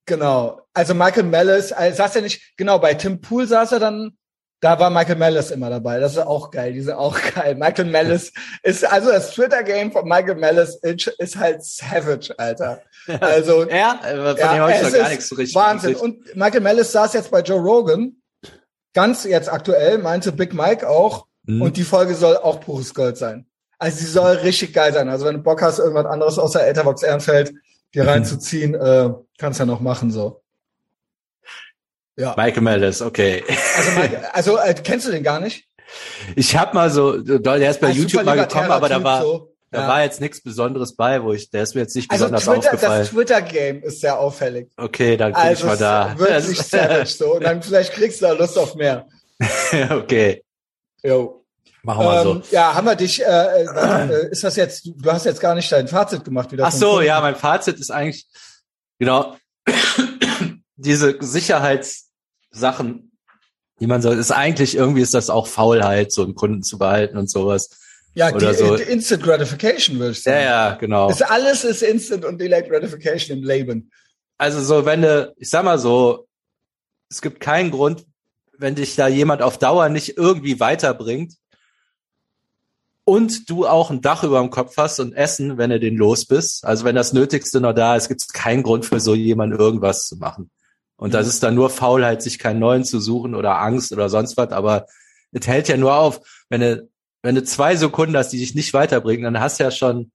genau. 0.07 0.61
Also 0.75 0.95
Michael 0.95 1.25
Mellis, 1.25 1.73
äh, 1.73 1.93
saß 1.93 2.17
er 2.17 2.23
nicht, 2.23 2.57
genau, 2.57 2.79
bei 2.79 2.95
Tim 2.95 3.21
Pool 3.21 3.49
saß 3.49 3.73
er 3.73 3.81
dann, 3.81 4.13
da 4.61 4.79
war 4.79 4.91
Michael 4.91 5.17
Mellis 5.17 5.51
immer 5.51 5.71
dabei. 5.71 5.99
Das 6.01 6.13
ist 6.13 6.19
auch 6.19 6.51
geil, 6.53 6.73
die 6.73 6.81
sind 6.81 6.95
auch 6.95 7.17
geil. 7.35 7.57
Michael 7.57 7.87
Mellis 7.87 8.33
ist, 8.63 8.85
also 8.85 9.11
das 9.11 9.33
Twitter-Game 9.33 9.91
von 9.93 10.05
Michael 10.09 10.37
Mellis 10.37 10.77
ist, 10.83 11.09
ist 11.19 11.37
halt 11.37 11.65
savage, 11.65 12.33
Alter. 12.39 12.81
Also, 13.21 13.69
Ja, 13.69 13.99
äh, 14.05 14.17
von 14.17 14.37
Ja, 14.37 14.53
dem 14.53 14.61
habe 14.63 14.73
ich 14.73 14.83
noch 14.83 14.93
gar 14.93 15.09
nichts 15.09 15.29
so 15.29 15.35
richtig 15.35 15.55
Wahnsinn. 15.57 15.97
Und 15.97 16.37
Michael 16.37 16.61
Mellis 16.61 16.93
saß 16.93 17.13
jetzt 17.15 17.31
bei 17.31 17.41
Joe 17.41 17.59
Rogan, 17.61 18.15
ganz 18.99 19.23
jetzt 19.23 19.49
aktuell, 19.49 19.99
meinte 19.99 20.33
Big 20.33 20.53
Mike 20.55 20.89
auch, 20.89 21.27
Mhm. 21.45 21.63
und 21.63 21.77
die 21.77 21.85
Folge 21.85 22.15
soll 22.17 22.37
auch 22.37 22.61
pures 22.61 22.93
Gold 22.95 23.17
sein. 23.17 23.47
Also 23.79 23.99
sie 23.99 24.07
soll 24.07 24.35
richtig 24.39 24.75
geil 24.75 24.93
sein. 24.93 25.09
Also 25.09 25.25
wenn 25.25 25.37
du 25.37 25.43
Bock 25.43 25.63
hast, 25.63 25.79
irgendwas 25.79 26.07
anderes 26.07 26.37
außer 26.37 26.67
Etherbox 26.67 27.05
Ehrenfeld 27.05 27.53
dir 27.95 28.03
Mhm. 28.03 28.09
reinzuziehen, 28.09 28.75
äh, 28.75 29.11
kannst 29.39 29.61
ja 29.61 29.65
noch 29.67 29.81
machen 29.81 30.11
so. 30.11 30.43
Ja. 32.17 32.35
Michael 32.37 32.63
Mellis, 32.63 33.01
okay. 33.01 33.45
Also, 33.77 33.91
Mike, 34.01 34.35
also 34.35 34.59
äh, 34.59 34.75
kennst 34.75 35.07
du 35.07 35.13
den 35.13 35.23
gar 35.23 35.39
nicht? 35.39 35.69
Ich 36.35 36.57
habe 36.57 36.75
mal 36.75 36.91
so, 36.91 37.17
der 37.23 37.71
ist 37.71 37.81
bei 37.81 37.87
Ein 37.89 37.97
YouTube 37.97 38.25
mal 38.25 38.37
gekommen, 38.37 38.73
aber 38.73 38.89
da 38.89 39.03
war, 39.05 39.23
so. 39.23 39.48
Da 39.71 39.83
Ja. 39.83 39.89
war 39.89 40.03
jetzt 40.03 40.21
nichts 40.21 40.41
Besonderes 40.41 40.95
bei, 40.97 41.23
wo 41.23 41.33
ich, 41.33 41.51
der 41.51 41.63
ist 41.63 41.75
mir 41.75 41.83
jetzt 41.83 41.95
nicht 41.95 42.11
also 42.11 42.25
besonders 42.25 42.45
Twitter, 42.45 42.59
aufgefallen. 42.75 43.01
das 43.01 43.11
Twitter-Game 43.11 43.83
ist 43.83 44.01
sehr 44.01 44.19
auffällig. 44.19 44.71
Okay, 44.77 45.17
dann 45.17 45.33
guck 45.33 45.43
Also 45.45 45.61
ich 45.63 45.67
mal 45.69 45.77
da. 45.77 46.19
wirklich 46.19 46.59
savage 46.63 47.07
so. 47.11 47.35
Und 47.35 47.45
dann 47.45 47.63
vielleicht 47.63 47.93
kriegst 47.93 48.21
du 48.23 48.27
da 48.27 48.33
Lust 48.33 48.57
auf 48.59 48.75
mehr. 48.75 49.07
okay, 49.91 50.43
Jo. 51.05 51.45
machen 51.83 52.05
wir 52.05 52.23
Ähm, 52.23 52.43
ja, 52.51 52.75
haben 52.75 52.87
wir 52.87 52.97
dich, 52.97 53.23
äh, 53.25 53.65
äh, 53.65 54.31
ist 54.31 54.43
das 54.43 54.57
jetzt, 54.57 54.87
du, 54.97 55.13
hast 55.13 55.25
jetzt 55.27 55.41
gar 55.41 55.55
nicht 55.55 55.71
dein 55.71 55.87
Fazit 55.87 56.25
gemacht 56.25 56.51
wieder. 56.51 56.65
Ach 56.67 56.73
so, 56.73 57.01
ja, 57.01 57.21
mein 57.21 57.37
Fazit 57.37 57.79
ist 57.79 57.91
eigentlich, 57.91 58.27
genau, 58.99 59.37
diese 60.77 61.17
Sicherheitssachen, 61.21 63.13
die 63.81 63.87
man 63.87 64.03
soll, 64.03 64.19
ist 64.19 64.33
eigentlich 64.33 64.75
irgendwie 64.77 65.03
ist 65.03 65.15
das 65.15 65.31
auch 65.31 65.47
Faulheit, 65.47 66.11
so 66.13 66.25
einen 66.25 66.35
Kunden 66.35 66.63
zu 66.63 66.79
behalten 66.79 67.17
und 67.17 67.31
sowas. 67.31 67.71
Ja, 68.15 68.35
oder 68.35 68.53
die, 68.53 68.59
so. 68.59 68.75
Instant 68.75 69.23
Gratification 69.23 69.99
würde 69.99 70.13
ich 70.13 70.25
Ja, 70.25 70.33
sagen. 70.33 70.45
ja, 70.45 70.75
genau. 70.75 71.11
Ist, 71.11 71.23
alles 71.23 71.65
ist 71.65 71.83
Instant 71.83 72.25
und 72.25 72.41
Delayed 72.41 72.69
Gratification 72.69 73.39
im 73.39 73.45
Leben. 73.45 73.91
Also 74.39 74.61
so, 74.63 74.85
wenn 74.85 75.03
du, 75.03 75.33
ich 75.37 75.51
sag 75.51 75.65
mal 75.65 75.79
so, 75.79 76.27
es 77.11 77.23
gibt 77.23 77.41
keinen 77.41 77.71
Grund, 77.71 78.07
wenn 78.57 78.75
dich 78.75 78.97
da 78.97 79.09
jemand 79.09 79.43
auf 79.43 79.59
Dauer 79.59 79.89
nicht 79.89 80.17
irgendwie 80.17 80.59
weiterbringt 80.61 81.35
und 83.05 83.49
du 83.49 83.67
auch 83.67 83.91
ein 83.91 84.03
Dach 84.03 84.25
über 84.25 84.41
dem 84.41 84.51
Kopf 84.51 84.77
hast 84.77 85.01
und 85.01 85.13
Essen, 85.15 85.57
wenn 85.57 85.71
du 85.71 85.81
den 85.81 85.97
los 85.97 86.27
bist. 86.27 86.65
Also 86.65 86.85
wenn 86.85 86.95
das 86.95 87.13
Nötigste 87.13 87.61
noch 87.61 87.73
da 87.73 87.97
ist, 87.97 88.09
gibt 88.09 88.21
es 88.21 88.29
keinen 88.29 88.63
Grund 88.63 88.85
für 88.85 89.01
so 89.01 89.15
jemanden 89.15 89.59
irgendwas 89.59 90.07
zu 90.07 90.17
machen. 90.17 90.51
Und 90.97 91.15
das 91.15 91.29
ist 91.29 91.43
dann 91.43 91.55
nur 91.55 91.71
Faulheit, 91.71 92.23
sich 92.23 92.39
keinen 92.39 92.59
neuen 92.59 92.85
zu 92.85 93.01
suchen 93.01 93.35
oder 93.35 93.61
Angst 93.61 93.93
oder 93.93 94.09
sonst 94.09 94.37
was. 94.37 94.51
Aber 94.51 94.87
es 95.33 95.47
hält 95.47 95.69
ja 95.69 95.77
nur 95.77 95.95
auf, 95.95 96.21
wenn 96.49 96.61
du, 96.61 96.89
wenn 97.23 97.35
du 97.35 97.43
zwei 97.43 97.77
Sekunden 97.77 98.17
hast, 98.17 98.31
die 98.31 98.39
dich 98.39 98.55
nicht 98.55 98.73
weiterbringen, 98.75 99.25
dann 99.25 99.43
hast 99.43 99.59
du 99.61 99.65
ja 99.65 99.71
schon, 99.71 100.11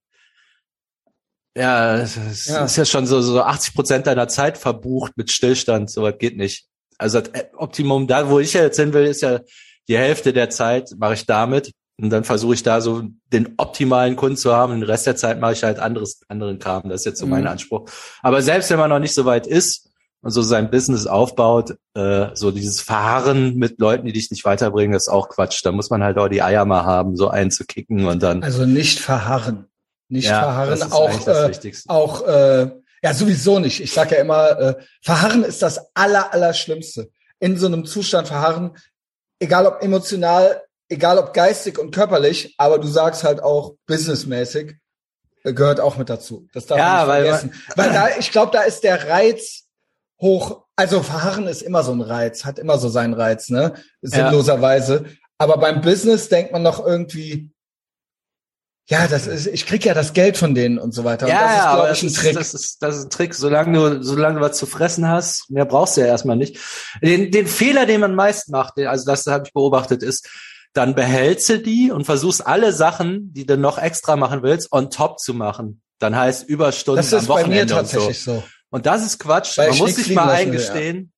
ja, 1.55 1.97
es 1.97 2.47
Ja. 2.47 2.65
ist 2.65 2.77
ja 2.77 2.85
schon 2.85 3.05
so, 3.05 3.21
so 3.21 3.41
80 3.41 3.75
Prozent 3.75 4.07
deiner 4.07 4.27
Zeit 4.27 4.57
verbucht 4.57 5.13
mit 5.17 5.31
Stillstand. 5.31 5.89
So 5.91 6.01
was 6.03 6.17
geht 6.17 6.37
nicht. 6.37 6.65
Also 6.97 7.21
das 7.21 7.45
Optimum, 7.57 8.07
da 8.07 8.29
wo 8.29 8.39
ich 8.39 8.53
ja 8.53 8.61
jetzt 8.63 8.77
hin 8.79 8.93
will, 8.93 9.05
ist 9.05 9.21
ja 9.21 9.41
die 9.87 9.97
Hälfte 9.97 10.33
der 10.33 10.49
Zeit 10.49 10.91
mache 10.97 11.13
ich 11.15 11.25
damit. 11.25 11.71
Und 12.01 12.09
dann 12.09 12.23
versuche 12.23 12.55
ich 12.55 12.63
da 12.63 12.81
so 12.81 13.03
den 13.31 13.53
optimalen 13.57 14.15
Kunden 14.15 14.35
zu 14.37 14.51
haben. 14.55 14.73
Den 14.73 14.83
Rest 14.83 15.05
der 15.05 15.15
Zeit 15.15 15.39
mache 15.39 15.53
ich 15.53 15.63
halt 15.63 15.77
anderes, 15.77 16.21
anderen 16.27 16.57
Kram. 16.57 16.89
Das 16.89 17.01
ist 17.01 17.05
jetzt 17.05 17.19
so 17.19 17.27
mein 17.27 17.41
Mhm. 17.41 17.49
Anspruch. 17.49 17.87
Aber 18.23 18.41
selbst 18.41 18.69
wenn 18.71 18.79
man 18.79 18.89
noch 18.89 18.99
nicht 18.99 19.13
so 19.13 19.25
weit 19.25 19.45
ist 19.45 19.89
und 20.23 20.31
so 20.31 20.41
sein 20.41 20.71
Business 20.71 21.05
aufbaut, 21.05 21.75
äh, 21.95 22.27
so 22.33 22.51
dieses 22.51 22.81
Verharren 22.81 23.55
mit 23.57 23.79
Leuten, 23.79 24.05
die 24.07 24.13
dich 24.13 24.31
nicht 24.31 24.45
weiterbringen, 24.45 24.95
ist 24.95 25.09
auch 25.09 25.27
Quatsch. 25.29 25.59
Da 25.63 25.71
muss 25.71 25.89
man 25.89 26.01
halt 26.01 26.17
auch 26.17 26.29
die 26.29 26.41
Eier 26.41 26.65
mal 26.65 26.85
haben, 26.85 27.15
so 27.15 27.27
einzukicken 27.27 28.05
und 28.07 28.23
dann. 28.23 28.41
Also 28.41 28.65
nicht 28.65 28.99
verharren. 28.99 29.65
Nicht 30.07 30.27
ja, 30.29 30.41
verharren, 30.41 30.69
das 30.69 30.79
ist 30.81 30.91
auch, 30.93 31.27
äh, 31.27 31.71
auch, 31.87 32.27
äh, 32.27 32.71
ja, 33.03 33.13
sowieso 33.13 33.59
nicht. 33.59 33.81
Ich 33.81 33.91
sage 33.93 34.15
ja 34.15 34.21
immer, 34.21 34.59
äh, 34.59 34.75
verharren 35.01 35.43
ist 35.43 35.61
das 35.61 35.79
aller, 35.93 36.33
aller 36.33 36.53
Schlimmste. 36.53 37.09
In 37.39 37.57
so 37.57 37.67
einem 37.67 37.85
Zustand 37.85 38.27
verharren, 38.29 38.77
egal 39.39 39.65
ob 39.65 39.81
emotional, 39.83 40.61
egal 40.87 41.17
ob 41.17 41.33
geistig 41.33 41.77
und 41.79 41.93
körperlich, 41.93 42.53
aber 42.57 42.79
du 42.79 42.87
sagst 42.87 43.23
halt 43.25 43.43
auch 43.43 43.75
businessmäßig, 43.87 44.75
äh, 45.43 45.53
gehört 45.53 45.81
auch 45.81 45.97
mit 45.97 46.09
dazu. 46.09 46.47
Das 46.53 46.65
darf 46.65 46.77
Ja, 46.77 46.85
man 46.85 46.99
nicht 46.99 47.07
weil- 47.09 47.23
vergessen. 47.23 47.53
Weil 47.75 47.91
da, 47.91 48.07
ich 48.17 48.31
glaube, 48.31 48.51
da 48.53 48.61
ist 48.61 48.83
der 48.85 49.09
Reiz 49.09 49.62
hoch. 50.23 50.63
Also 50.75 51.03
verharren 51.03 51.45
ist 51.47 51.61
immer 51.61 51.83
so 51.83 51.91
ein 51.91 52.01
Reiz, 52.01 52.45
hat 52.45 52.57
immer 52.57 52.79
so 52.79 52.89
seinen 52.89 53.13
Reiz, 53.13 53.49
ne? 53.49 53.73
Sinnloserweise. 54.01 55.05
Aber 55.37 55.57
beim 55.57 55.81
Business 55.81 56.29
denkt 56.29 56.51
man 56.51 56.63
noch 56.63 56.83
irgendwie, 56.83 57.51
ja, 58.89 59.07
das 59.07 59.27
ist, 59.27 59.47
ich 59.47 59.65
krieg 59.65 59.85
ja 59.85 59.93
das 59.93 60.13
Geld 60.13 60.35
von 60.37 60.53
denen 60.55 60.77
und 60.77 60.93
so 60.93 61.03
weiter. 61.05 61.25
und 61.27 61.31
das 61.31 61.51
ist, 61.53 61.59
aber 61.61 61.75
glaube 61.75 61.89
das 61.89 61.97
ich, 61.97 62.03
ein 62.03 62.07
ist, 62.07 62.17
Trick. 62.17 62.33
Das 62.33 62.53
ist, 62.53 62.77
das 62.81 62.97
ist 62.97 63.03
ein 63.05 63.09
Trick. 63.11 63.33
Solange 63.33 63.77
du, 63.77 64.03
solange 64.03 64.35
du 64.39 64.41
was 64.41 64.57
zu 64.57 64.65
fressen 64.65 65.07
hast, 65.07 65.49
mehr 65.49 65.65
brauchst 65.65 65.95
du 65.95 66.01
ja 66.01 66.07
erstmal 66.07 66.35
nicht. 66.35 66.57
Den, 67.01 67.31
den 67.31 67.47
Fehler, 67.47 67.85
den 67.85 68.01
man 68.01 68.13
meist 68.15 68.49
macht, 68.49 68.77
den- 68.77 68.87
also 68.87 69.05
das 69.05 69.25
habe 69.27 69.45
ich 69.47 69.53
beobachtet, 69.53 70.03
ist, 70.03 70.27
dann 70.73 70.95
behältst 70.95 71.49
du 71.49 71.59
die 71.59 71.91
und 71.91 72.03
versuchst 72.05 72.45
alle 72.45 72.73
Sachen, 72.73 73.31
die 73.33 73.45
du 73.45 73.57
noch 73.57 73.77
extra 73.77 74.15
machen 74.15 74.43
willst, 74.43 74.71
on 74.71 74.89
top 74.89 75.19
zu 75.19 75.33
machen. 75.33 75.81
Dann 75.99 76.15
heißt 76.15 76.49
Überstunden 76.49 76.97
das 77.03 77.13
am 77.13 77.19
ist 77.19 77.27
bei 77.27 77.35
mir 77.35 77.41
Wochenende 77.43 77.79
und 77.79 77.87
so. 77.87 77.97
tatsächlich 77.97 78.23
so. 78.23 78.43
Und 78.73 78.87
das 78.87 79.05
ist 79.05 79.19
Quatsch. 79.19 79.55
Weil 79.59 79.69
Man 79.69 79.77
muss 79.77 79.95
sich 79.95 80.09
mal 80.15 80.29
eingestehen. 80.29 81.11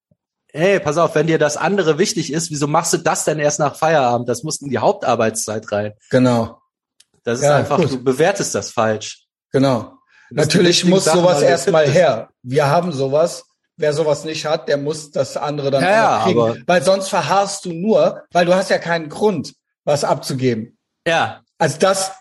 Hey, 0.52 0.80
pass 0.82 0.98
auf, 0.98 1.16
wenn 1.16 1.28
dir 1.28 1.38
das 1.40 1.56
andere 1.56 1.98
wichtig 1.98 2.32
ist, 2.34 2.52
wieso 2.52 2.68
machst 2.68 2.92
du 2.92 2.98
das 2.98 3.24
denn 3.24 3.40
erst 3.40 3.60
nach 3.60 3.76
Feierabend? 3.78 4.28
Das 4.28 4.44
muss 4.44 4.62
in 4.62 4.70
die 4.70 4.78
Hauptarbeitszeit 4.78 5.72
rein. 5.72 5.94
Genau. 6.10 6.60
Das 7.24 7.40
ist 7.40 7.46
Ja, 7.46 7.56
einfach, 7.56 7.78
gut. 7.78 7.92
du 7.92 8.04
bewertest 8.04 8.54
das 8.56 8.72
falsch. 8.72 9.24
Genau. 9.52 9.94
Das 10.32 10.48
Natürlich 10.48 10.84
muss 10.84 11.06
Sachen, 11.06 11.22
sowas 11.22 11.42
erstmal 11.42 11.86
es- 11.86 11.94
her. 11.94 12.30
Wir 12.44 12.68
haben 12.68 12.92
sowas. 12.92 13.46
Wer 13.78 13.94
sowas 13.94 14.26
nicht 14.26 14.46
hat, 14.46 14.68
der 14.68 14.78
muss 14.78 15.12
das 15.12 15.38
andere 15.38 15.72
dann 15.72 15.82
Ja, 15.84 15.92
ja, 15.92 16.22
kriegen. 16.24 16.40
aber- 16.42 16.58
weil 16.66 16.84
sonst 16.84 17.08
verharrst 17.10 17.64
du 17.66 17.72
nur, 17.74 18.24
weil 18.32 18.46
du 18.46 18.54
hast 18.54 18.70
ja 18.70 18.78
keinen 18.80 19.08
Grund, 19.10 19.54
was 19.86 20.04
abzugeben. 20.04 20.78
Ja, 21.08 21.42
Also 21.58 21.78
das, 21.80 22.12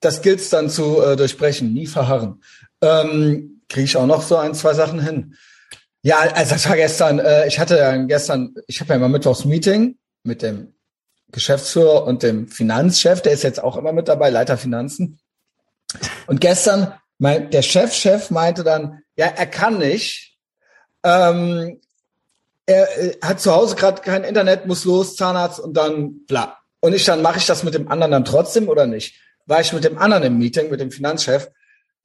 das 0.00 0.22
gilt's 0.22 0.48
dann 0.50 0.70
zu 0.70 1.02
äh, 1.02 1.14
durchbrechen, 1.16 1.72
nie 1.74 1.86
verharren. 1.86 2.42
Ähm, 2.82 3.57
Kriege 3.68 3.84
ich 3.84 3.96
auch 3.96 4.06
noch 4.06 4.22
so 4.22 4.36
ein, 4.36 4.54
zwei 4.54 4.74
Sachen 4.74 5.00
hin. 5.00 5.34
Ja, 6.02 6.18
also 6.18 6.54
das 6.54 6.68
war 6.68 6.76
gestern, 6.76 7.18
äh, 7.18 7.46
ich 7.46 7.58
hatte 7.58 7.76
ja 7.76 7.96
gestern, 7.96 8.54
ich 8.66 8.80
habe 8.80 8.90
ja 8.90 8.96
immer 8.96 9.08
Mittwochs 9.08 9.44
Meeting 9.44 9.98
mit 10.22 10.42
dem 10.42 10.74
Geschäftsführer 11.32 12.04
und 12.04 12.22
dem 12.22 12.48
Finanzchef, 12.48 13.20
der 13.20 13.32
ist 13.32 13.42
jetzt 13.42 13.62
auch 13.62 13.76
immer 13.76 13.92
mit 13.92 14.08
dabei, 14.08 14.30
Leiter 14.30 14.56
Finanzen. 14.56 15.20
Und 16.26 16.40
gestern, 16.40 16.94
mein, 17.18 17.50
der 17.50 17.62
Chefchef 17.62 18.30
meinte 18.30 18.64
dann, 18.64 19.02
ja, 19.16 19.26
er 19.26 19.46
kann 19.46 19.78
nicht. 19.78 20.36
Ähm, 21.02 21.80
er 22.66 22.98
äh, 22.98 23.16
hat 23.20 23.40
zu 23.40 23.52
Hause 23.52 23.74
gerade 23.76 24.02
kein 24.02 24.24
Internet, 24.24 24.66
muss 24.66 24.84
los, 24.84 25.16
Zahnarzt 25.16 25.58
und 25.58 25.74
dann 25.74 26.24
bla. 26.26 26.58
Und 26.80 26.94
ich 26.94 27.04
dann, 27.04 27.22
mache 27.22 27.38
ich 27.38 27.46
das 27.46 27.64
mit 27.64 27.74
dem 27.74 27.88
anderen 27.88 28.12
dann 28.12 28.24
trotzdem 28.24 28.68
oder 28.68 28.86
nicht? 28.86 29.20
War 29.46 29.60
ich 29.60 29.72
mit 29.72 29.84
dem 29.84 29.98
anderen 29.98 30.22
im 30.22 30.38
Meeting, 30.38 30.70
mit 30.70 30.80
dem 30.80 30.90
Finanzchef, 30.90 31.50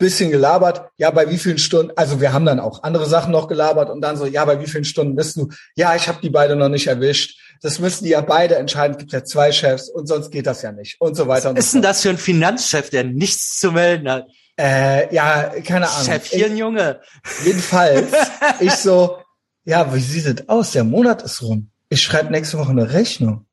bisschen 0.04 0.32
gelabert, 0.32 0.90
ja, 0.98 1.10
bei 1.12 1.30
wie 1.30 1.38
vielen 1.38 1.58
Stunden, 1.58 1.94
also 1.96 2.20
wir 2.20 2.34
haben 2.34 2.46
dann 2.46 2.60
auch 2.60 2.84
andere 2.84 3.06
Sachen 3.06 3.32
noch 3.32 3.48
gelabert 3.48 3.90
und 3.90 4.02
dann 4.02 4.18
so, 4.18 4.26
ja, 4.26 4.44
bei 4.44 4.60
wie 4.60 4.68
vielen 4.68 4.84
Stunden 4.84 5.16
bist 5.16 5.38
du? 5.38 5.50
Ja, 5.76 5.96
ich 5.96 6.10
habe 6.10 6.20
die 6.22 6.30
beide 6.30 6.58
noch 6.58 6.68
nicht 6.68 6.88
erwischt. 6.88 7.40
Das 7.62 7.80
müssen 7.80 8.04
die 8.04 8.10
ja 8.10 8.20
beide 8.20 8.56
entscheiden, 8.56 8.92
es 8.92 8.98
gibt 8.98 9.14
ja 9.14 9.24
zwei 9.24 9.54
Chefs 9.54 9.90
und 9.90 10.08
sonst 10.08 10.30
geht 10.32 10.46
das 10.46 10.62
ja 10.62 10.74
nicht 10.74 11.00
und 11.00 11.16
so 11.16 11.30
weiter 11.30 11.50
und 11.50 11.58
was 11.58 11.66
ist 11.66 11.72
so 11.72 11.78
denn 11.78 11.84
das 11.84 12.02
für 12.02 12.10
ein 12.10 12.18
Finanzchef, 12.18 12.90
der 12.90 13.06
nichts 13.06 13.60
zu 13.60 13.72
melden 13.72 14.10
hat? 14.10 14.28
Äh, 14.60 15.14
ja, 15.16 15.54
keine 15.66 15.90
Ahnung. 15.90 16.06
Chefchen, 16.06 16.58
Junge. 16.58 17.00
Jedenfalls, 17.46 18.12
ich 18.60 18.74
so, 18.74 19.18
ja, 19.64 19.94
wie 19.96 20.02
sieht 20.02 20.42
es 20.42 20.50
aus? 20.50 20.72
Der 20.72 20.84
Monat 20.84 21.24
ist 21.24 21.42
rum. 21.42 21.70
Ich 21.88 22.02
schreibe 22.02 22.32
nächste 22.32 22.58
Woche 22.58 22.72
eine 22.72 22.92
Rechnung. 22.92 23.46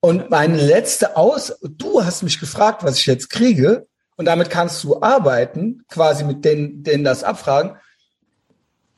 Und 0.00 0.30
meine 0.30 0.56
letzte 0.56 1.16
Aus, 1.16 1.54
du 1.62 2.04
hast 2.04 2.22
mich 2.22 2.40
gefragt, 2.40 2.82
was 2.82 2.98
ich 2.98 3.06
jetzt 3.06 3.30
kriege, 3.30 3.86
und 4.20 4.26
damit 4.26 4.50
kannst 4.50 4.84
du 4.84 5.00
arbeiten, 5.00 5.82
quasi 5.88 6.24
mit 6.24 6.44
denen, 6.44 6.82
denen 6.82 7.04
das 7.04 7.24
abfragen. 7.24 7.78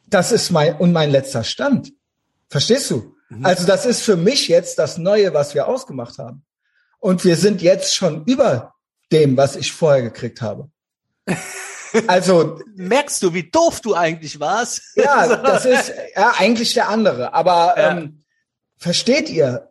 Das 0.08 0.32
ist 0.32 0.50
mein, 0.50 0.74
und 0.78 0.90
mein 0.92 1.12
letzter 1.12 1.44
Stand. 1.44 1.92
Verstehst 2.50 2.90
du? 2.90 3.14
Also 3.44 3.64
das 3.64 3.86
ist 3.86 4.02
für 4.02 4.16
mich 4.16 4.48
jetzt 4.48 4.80
das 4.80 4.98
Neue, 4.98 5.32
was 5.32 5.54
wir 5.54 5.68
ausgemacht 5.68 6.18
haben. 6.18 6.44
Und 6.98 7.24
wir 7.24 7.36
sind 7.36 7.62
jetzt 7.62 7.94
schon 7.94 8.24
über 8.24 8.74
dem, 9.12 9.36
was 9.36 9.54
ich 9.54 9.72
vorher 9.72 10.02
gekriegt 10.02 10.42
habe. 10.42 10.68
Also 12.08 12.58
Merkst 12.74 13.22
du, 13.22 13.32
wie 13.34 13.48
doof 13.50 13.80
du 13.82 13.94
eigentlich 13.94 14.40
warst? 14.40 14.80
ja, 14.96 15.36
das 15.50 15.66
ist 15.66 15.92
ja 16.16 16.32
eigentlich 16.38 16.74
der 16.74 16.88
andere. 16.88 17.32
Aber 17.34 17.74
Ja. 17.76 17.90
ähm, 17.90 18.24
versteht 18.76 19.28
ihr? 19.28 19.68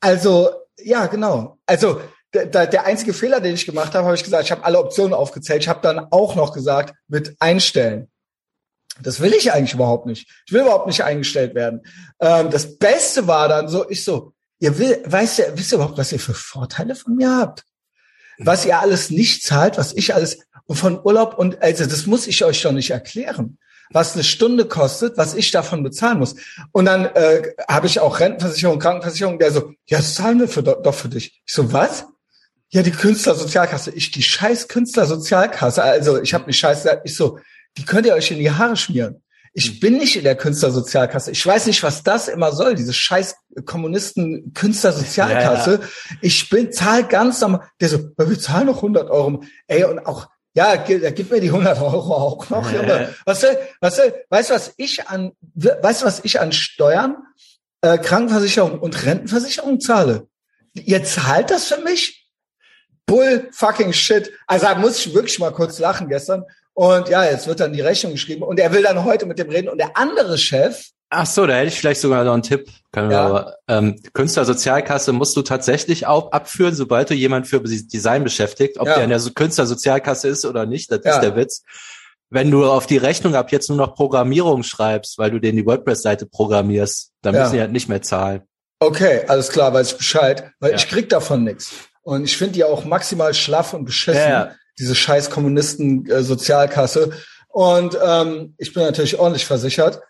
Also 0.00 0.50
ja, 0.78 1.06
genau. 1.06 1.58
Also 1.66 2.00
der, 2.34 2.66
der 2.66 2.84
einzige 2.84 3.14
Fehler, 3.14 3.40
den 3.40 3.54
ich 3.54 3.66
gemacht 3.66 3.94
habe, 3.94 4.06
habe 4.06 4.16
ich 4.16 4.24
gesagt, 4.24 4.44
ich 4.44 4.50
habe 4.50 4.64
alle 4.64 4.78
Optionen 4.78 5.14
aufgezählt. 5.14 5.62
Ich 5.62 5.68
habe 5.68 5.80
dann 5.82 5.98
auch 6.10 6.34
noch 6.34 6.52
gesagt 6.52 6.94
mit 7.08 7.36
einstellen. 7.38 8.10
Das 9.00 9.20
will 9.20 9.32
ich 9.32 9.52
eigentlich 9.52 9.74
überhaupt 9.74 10.06
nicht. 10.06 10.28
Ich 10.46 10.52
will 10.52 10.62
überhaupt 10.62 10.86
nicht 10.86 11.02
eingestellt 11.02 11.54
werden. 11.54 11.82
Ähm, 12.20 12.50
das 12.50 12.78
Beste 12.78 13.26
war 13.26 13.48
dann 13.48 13.68
so, 13.68 13.88
ich 13.88 14.04
so, 14.04 14.32
ihr 14.60 14.78
will, 14.78 15.02
weißt 15.04 15.38
ihr, 15.40 15.52
wisst 15.56 15.72
ihr 15.72 15.76
überhaupt, 15.76 15.98
was 15.98 16.12
ihr 16.12 16.20
für 16.20 16.34
Vorteile 16.34 16.94
von 16.94 17.16
mir 17.16 17.36
habt? 17.36 17.64
Was 18.38 18.64
ihr 18.64 18.78
alles 18.78 19.10
nicht 19.10 19.42
zahlt, 19.42 19.78
was 19.78 19.92
ich 19.94 20.14
alles 20.14 20.38
von 20.68 21.00
Urlaub 21.04 21.36
und 21.38 21.62
also 21.62 21.84
das 21.84 22.06
muss 22.06 22.26
ich 22.26 22.44
euch 22.44 22.62
doch 22.62 22.72
nicht 22.72 22.90
erklären, 22.90 23.58
was 23.90 24.14
eine 24.14 24.24
Stunde 24.24 24.64
kostet, 24.66 25.16
was 25.16 25.34
ich 25.34 25.50
davon 25.50 25.82
bezahlen 25.82 26.18
muss. 26.18 26.36
Und 26.72 26.86
dann 26.86 27.04
äh, 27.04 27.52
habe 27.68 27.86
ich 27.86 28.00
auch 28.00 28.18
Rentenversicherung, 28.18 28.78
Krankenversicherung, 28.78 29.38
der 29.38 29.52
so, 29.52 29.72
ja, 29.86 29.98
das 29.98 30.14
zahlen 30.14 30.40
wir 30.40 30.48
für, 30.48 30.62
doch 30.62 30.94
für 30.94 31.08
dich. 31.08 31.42
Ich 31.44 31.52
so, 31.52 31.72
was? 31.72 32.06
Ja, 32.70 32.82
die 32.82 32.90
Künstlersozialkasse. 32.90 33.92
Ich, 33.92 34.10
die 34.10 34.22
scheiß 34.22 34.68
Künstlersozialkasse. 34.68 35.82
Also 35.82 36.20
ich 36.20 36.34
habe 36.34 36.44
eine 36.44 36.52
Scheiße. 36.52 37.02
Ich 37.04 37.14
so, 37.16 37.38
die 37.76 37.84
könnt 37.84 38.06
ihr 38.06 38.14
euch 38.14 38.30
in 38.30 38.38
die 38.38 38.50
Haare 38.50 38.76
schmieren. 38.76 39.22
Ich 39.56 39.78
bin 39.78 39.98
nicht 39.98 40.16
in 40.16 40.24
der 40.24 40.34
Künstlersozialkasse. 40.34 41.30
Ich 41.30 41.46
weiß 41.46 41.66
nicht, 41.66 41.84
was 41.84 42.02
das 42.02 42.26
immer 42.26 42.50
soll, 42.50 42.74
diese 42.74 42.92
scheiß 42.92 43.36
Kommunisten 43.64 44.52
Künstlersozialkasse. 44.52 45.80
Ich 46.20 46.48
bin, 46.50 46.72
zahl 46.72 47.04
ganz 47.04 47.40
normal. 47.40 47.68
Der 47.80 47.88
so, 47.88 47.98
"Ja, 48.18 48.28
wir 48.28 48.38
zahlen 48.40 48.66
noch 48.66 48.82
100 48.82 49.08
Euro. 49.10 49.44
Ey, 49.68 49.84
und 49.84 50.00
auch, 50.00 50.26
ja, 50.54 50.74
gib, 50.76 51.02
gib 51.14 51.30
mir 51.30 51.40
die 51.40 51.52
100 51.52 51.80
Euro 51.80 52.14
auch 52.14 52.50
noch, 52.50 52.72
Junge. 52.72 53.14
Was 53.24 53.42
soll, 53.42 53.56
was 53.80 53.94
soll, 53.96 54.12
weißt 54.28 54.50
du, 54.50 54.54
was 54.54 54.72
ich 54.76 55.06
an, 55.06 55.30
weißt 55.54 56.02
du, 56.02 56.06
was 56.06 56.24
ich 56.24 56.40
an 56.40 56.50
Steuern, 56.50 57.16
äh, 57.80 57.98
Krankenversicherung 57.98 58.80
und 58.80 59.04
Rentenversicherung 59.04 59.78
zahle? 59.78 60.26
Ihr 60.72 61.04
zahlt 61.04 61.50
das 61.52 61.66
für 61.68 61.80
mich? 61.80 62.23
Bull 63.06 63.48
fucking 63.52 63.92
shit. 63.92 64.32
Also 64.46 64.66
da 64.66 64.74
muss 64.76 64.98
ich 65.04 65.14
wirklich 65.14 65.38
mal 65.38 65.50
kurz 65.52 65.78
lachen 65.78 66.08
gestern. 66.08 66.44
Und 66.72 67.08
ja, 67.08 67.24
jetzt 67.24 67.46
wird 67.46 67.60
dann 67.60 67.72
die 67.72 67.80
Rechnung 67.80 68.12
geschrieben 68.12 68.42
und 68.42 68.58
er 68.58 68.72
will 68.72 68.82
dann 68.82 69.04
heute 69.04 69.26
mit 69.26 69.38
dem 69.38 69.48
reden. 69.48 69.68
Und 69.68 69.78
der 69.78 69.96
andere 69.96 70.38
Chef, 70.38 70.88
Ach 71.16 71.26
so, 71.26 71.46
da 71.46 71.54
hätte 71.54 71.68
ich 71.68 71.78
vielleicht 71.78 72.00
sogar 72.00 72.24
noch 72.24 72.32
einen 72.32 72.42
Tipp. 72.42 72.68
Können 72.90 73.12
Ja. 73.12 73.26
aber, 73.26 73.56
ähm, 73.68 74.00
Künstlersozialkasse 74.14 75.12
musst 75.12 75.36
du 75.36 75.42
tatsächlich 75.42 76.06
auch 76.08 76.32
abführen, 76.32 76.74
sobald 76.74 77.08
du 77.08 77.14
jemand 77.14 77.46
für 77.46 77.60
Design 77.60 78.24
beschäftigt, 78.24 78.80
ob 78.80 78.88
Ja. 78.88 78.94
der 78.96 79.04
in 79.04 79.10
der 79.10 79.20
So- 79.20 79.30
Künstlersozialkasse 79.32 80.26
ist 80.26 80.44
oder 80.44 80.66
nicht, 80.66 80.90
das 80.90 81.00
Ja. 81.04 81.14
ist 81.14 81.20
der 81.20 81.36
Witz. 81.36 81.62
Wenn 82.30 82.50
du 82.50 82.64
auf 82.68 82.86
die 82.86 82.96
Rechnung 82.96 83.36
ab 83.36 83.52
jetzt 83.52 83.68
nur 83.68 83.78
noch 83.78 83.94
Programmierung 83.94 84.64
schreibst, 84.64 85.16
weil 85.18 85.30
du 85.30 85.38
denen 85.38 85.56
die 85.58 85.66
WordPress-Seite 85.66 86.26
programmierst, 86.26 87.12
dann 87.22 87.36
müssen 87.36 87.52
die 87.52 87.60
halt 87.60 87.70
nicht 87.70 87.88
mehr 87.88 88.02
zahlen. 88.02 88.42
okay, 88.80 89.22
alles 89.28 89.50
klar, 89.50 89.72
weiß 89.72 89.92
ich 89.92 89.98
Bescheid, 89.98 90.50
weil 90.58 90.74
ich 90.74 90.88
krieg 90.88 91.08
davon 91.10 91.44
nichts. 91.44 91.70
Und 92.04 92.24
ich 92.24 92.36
finde 92.36 92.54
die 92.54 92.64
auch 92.64 92.84
maximal 92.84 93.34
schlaff 93.34 93.74
und 93.74 93.84
beschissen, 93.84 94.20
Ja, 94.20 94.54
diese 94.78 94.94
scheiß 94.94 95.30
Kommunisten-Sozialkasse. 95.30 97.10
Und 97.48 97.98
ähm, 98.04 98.54
ich 98.58 98.72
bin 98.72 98.82
natürlich 98.82 99.18
ordentlich 99.18 99.46
versichert. 99.46 100.00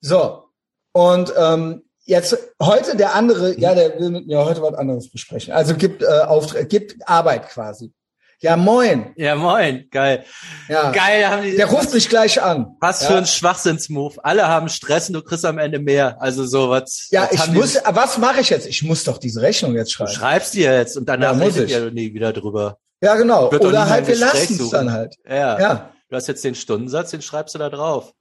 So, 0.00 0.44
und 0.92 1.32
ähm, 1.36 1.82
jetzt 2.04 2.36
heute 2.60 2.96
der 2.96 3.14
andere, 3.14 3.58
ja, 3.58 3.74
der 3.74 3.98
will 3.98 4.10
mit 4.10 4.26
mir 4.26 4.44
heute 4.44 4.62
was 4.62 4.74
anderes 4.74 5.10
besprechen. 5.10 5.52
Also 5.52 5.74
gibt 5.74 6.02
äh, 6.02 6.06
Auftrag, 6.06 6.68
gibt 6.68 7.08
Arbeit 7.08 7.48
quasi. 7.48 7.92
Ja, 8.40 8.56
moin. 8.56 9.12
Ja, 9.16 9.34
moin, 9.36 9.86
geil. 9.90 10.24
Ja. 10.68 10.90
Geil, 10.92 11.26
haben 11.28 11.42
die, 11.42 11.56
Der 11.56 11.66
ruft 11.66 11.94
mich 11.94 12.08
gleich 12.08 12.42
an. 12.42 12.76
was 12.80 13.00
ja. 13.02 13.08
für 13.08 13.16
ein 13.16 13.26
Schwachsinnsmove. 13.26 14.18
Alle 14.22 14.46
haben 14.48 14.68
Stress 14.68 15.08
und 15.08 15.14
du 15.14 15.22
kriegst 15.22 15.44
am 15.44 15.58
Ende 15.58 15.78
mehr. 15.78 16.20
Also 16.20 16.44
so 16.44 16.68
was. 16.70 17.08
Ja, 17.10 17.22
was 17.24 17.32
ich 17.32 17.40
haben 17.40 17.52
die- 17.52 17.58
muss, 17.58 17.78
was 17.84 18.18
mache 18.18 18.40
ich 18.40 18.50
jetzt? 18.50 18.66
Ich 18.66 18.82
muss 18.82 19.04
doch 19.04 19.18
diese 19.18 19.40
Rechnung 19.40 19.74
jetzt 19.74 19.92
Du 19.92 19.96
schreiben. 19.96 20.10
schreibst 20.12 20.54
die 20.54 20.60
jetzt 20.60 20.96
und 20.96 21.08
danach 21.08 21.32
Ja, 21.38 21.44
muss 21.44 21.54
redet 21.56 21.70
ich. 21.70 21.76
ihr 21.76 21.90
nie 21.90 22.12
wieder 22.12 22.32
drüber. 22.32 22.78
Ja, 23.00 23.14
genau. 23.16 23.50
Wird 23.52 23.64
Oder 23.64 23.88
halt, 23.88 24.06
wir 24.06 24.16
lassen 24.16 24.58
es 24.60 24.70
dann 24.70 24.92
halt. 24.92 25.14
Ja. 25.28 25.58
Ja. 25.60 25.90
Du 26.10 26.16
hast 26.16 26.26
jetzt 26.28 26.44
den 26.44 26.54
Stundensatz, 26.54 27.10
den 27.10 27.22
schreibst 27.22 27.54
du 27.54 27.58
da 27.58 27.70
drauf. 27.70 28.12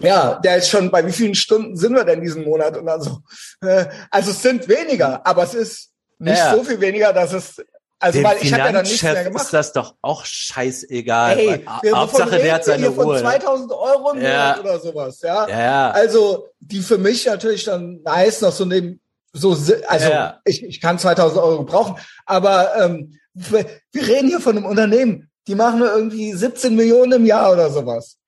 Ja, 0.00 0.38
der 0.44 0.56
ist 0.58 0.68
schon, 0.68 0.90
bei 0.90 1.04
wie 1.06 1.12
vielen 1.12 1.34
Stunden 1.34 1.76
sind 1.76 1.94
wir 1.94 2.04
denn 2.04 2.20
diesen 2.20 2.44
Monat? 2.44 2.76
Und 2.76 2.86
dann 2.86 3.00
so, 3.02 3.18
äh, 3.62 3.86
also 4.10 4.30
es 4.30 4.40
sind 4.40 4.68
weniger, 4.68 5.26
aber 5.26 5.42
es 5.42 5.54
ist 5.54 5.90
nicht 6.18 6.38
Ja. 6.38 6.54
so 6.54 6.62
viel 6.62 6.80
weniger, 6.80 7.12
dass 7.12 7.32
es, 7.32 7.56
also 8.02 8.18
Dem 8.18 8.24
weil 8.24 8.36
ich 8.42 8.52
habe 8.52 8.64
ja 8.64 8.72
dann 8.72 8.82
nichts 8.82 9.02
mehr 9.02 9.24
gemacht. 9.24 9.44
ist 9.44 9.52
das 9.52 9.72
doch 9.72 9.94
auch 10.02 10.24
scheißegal. 10.24 11.38
Ey, 11.38 11.46
Weil 11.48 11.64
wir, 11.82 11.96
Hauptsache, 12.00 12.36
der 12.38 12.54
hat 12.54 12.64
seine 12.64 12.78
hier 12.88 12.92
von 12.92 13.04
Ruhe. 13.04 13.14
ne? 13.14 13.20
2000 13.20 13.72
Euro 13.72 14.10
im 14.12 14.20
Ja. 14.22 14.30
Monat 14.56 14.60
oder 14.60 14.78
sowas, 14.80 15.20
ja? 15.22 15.48
Ja, 15.48 15.60
ja. 15.60 15.90
Also, 15.92 16.48
die 16.60 16.80
für 16.80 16.98
mich 16.98 17.26
natürlich 17.26 17.64
dann 17.64 18.00
nice 18.02 18.40
noch 18.40 18.52
so 18.52 18.64
neben, 18.64 19.00
so, 19.32 19.50
also, 19.86 20.08
Ja. 20.08 20.40
ich, 20.44 20.62
ich 20.64 20.80
kann 20.80 20.98
2000 20.98 21.40
Euro 21.40 21.58
gebrauchen, 21.64 21.96
aber, 22.26 22.72
ähm, 22.80 23.18
wir, 23.34 23.64
wir 23.92 24.06
reden 24.06 24.28
hier 24.28 24.40
von 24.40 24.56
einem 24.56 24.66
Unternehmen, 24.66 25.30
die 25.46 25.54
machen 25.54 25.78
nur 25.78 25.94
irgendwie 25.94 26.32
17 26.34 26.74
Millionen 26.76 27.12
im 27.12 27.26
Jahr 27.26 27.52
oder 27.52 27.70
sowas. 27.70 28.18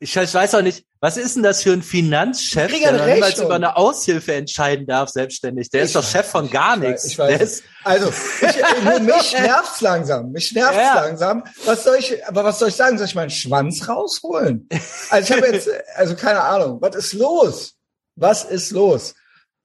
Ich, 0.00 0.14
ich 0.16 0.32
weiß 0.34 0.54
auch 0.54 0.62
nicht, 0.62 0.84
was 1.00 1.16
ist 1.16 1.34
denn 1.34 1.42
das 1.42 1.62
für 1.64 1.72
ein 1.72 1.82
Finanzchef, 1.82 2.72
Ich 2.72 2.82
der 2.82 3.14
niemals 3.14 3.38
über 3.40 3.56
eine 3.56 3.76
Aushilfe 3.76 4.32
entscheiden 4.34 4.86
darf, 4.86 5.08
selbstständig? 5.10 5.70
Der 5.70 5.80
Ich 5.82 5.86
ist 5.86 5.96
doch 5.96 6.02
weiß 6.04 6.10
Chef 6.12 6.26
von 6.26 6.48
gar 6.50 6.76
ich 6.76 6.82
weiß- 6.82 6.88
nichts. 6.88 7.04
ich 7.06 7.18
weiß 7.18 7.30
nicht. 7.32 7.40
ist, 7.40 7.64
Also, 7.84 8.08
ich, 8.08 9.00
mich 9.00 9.32
nervt's 9.32 9.80
langsam. 9.80 10.30
Mich 10.30 10.52
nervt's 10.52 10.76
Ja. 10.76 10.94
langsam. 10.94 11.42
Was 11.64 11.82
soll 11.84 11.96
ich, 11.98 12.24
aber 12.26 12.44
was 12.44 12.58
soll 12.60 12.68
ich 12.68 12.76
sagen? 12.76 12.96
Soll 12.96 13.06
ich 13.08 13.14
meinen 13.16 13.30
Schwanz 13.30 13.88
rausholen? 13.88 14.68
Also 15.10 15.34
ich 15.34 15.40
habe 15.40 15.52
jetzt, 15.52 15.68
also 15.96 16.14
keine 16.14 16.42
Ahnung. 16.42 16.80
Was 16.80 16.94
ist 16.94 17.12
los? 17.14 17.74
Was 18.14 18.44
ist 18.44 18.70
los? 18.70 19.14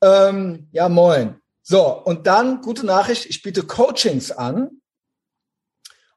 Ähm, 0.04 0.68
ja, 0.72 0.90
moin. 0.90 1.40
So, 1.62 1.88
und 2.04 2.26
dann, 2.28 2.62
gute 2.62 2.86
Nachricht, 2.86 3.26
ich 3.28 3.42
biete 3.44 3.64
Coachings 3.64 4.32
an 4.32 4.82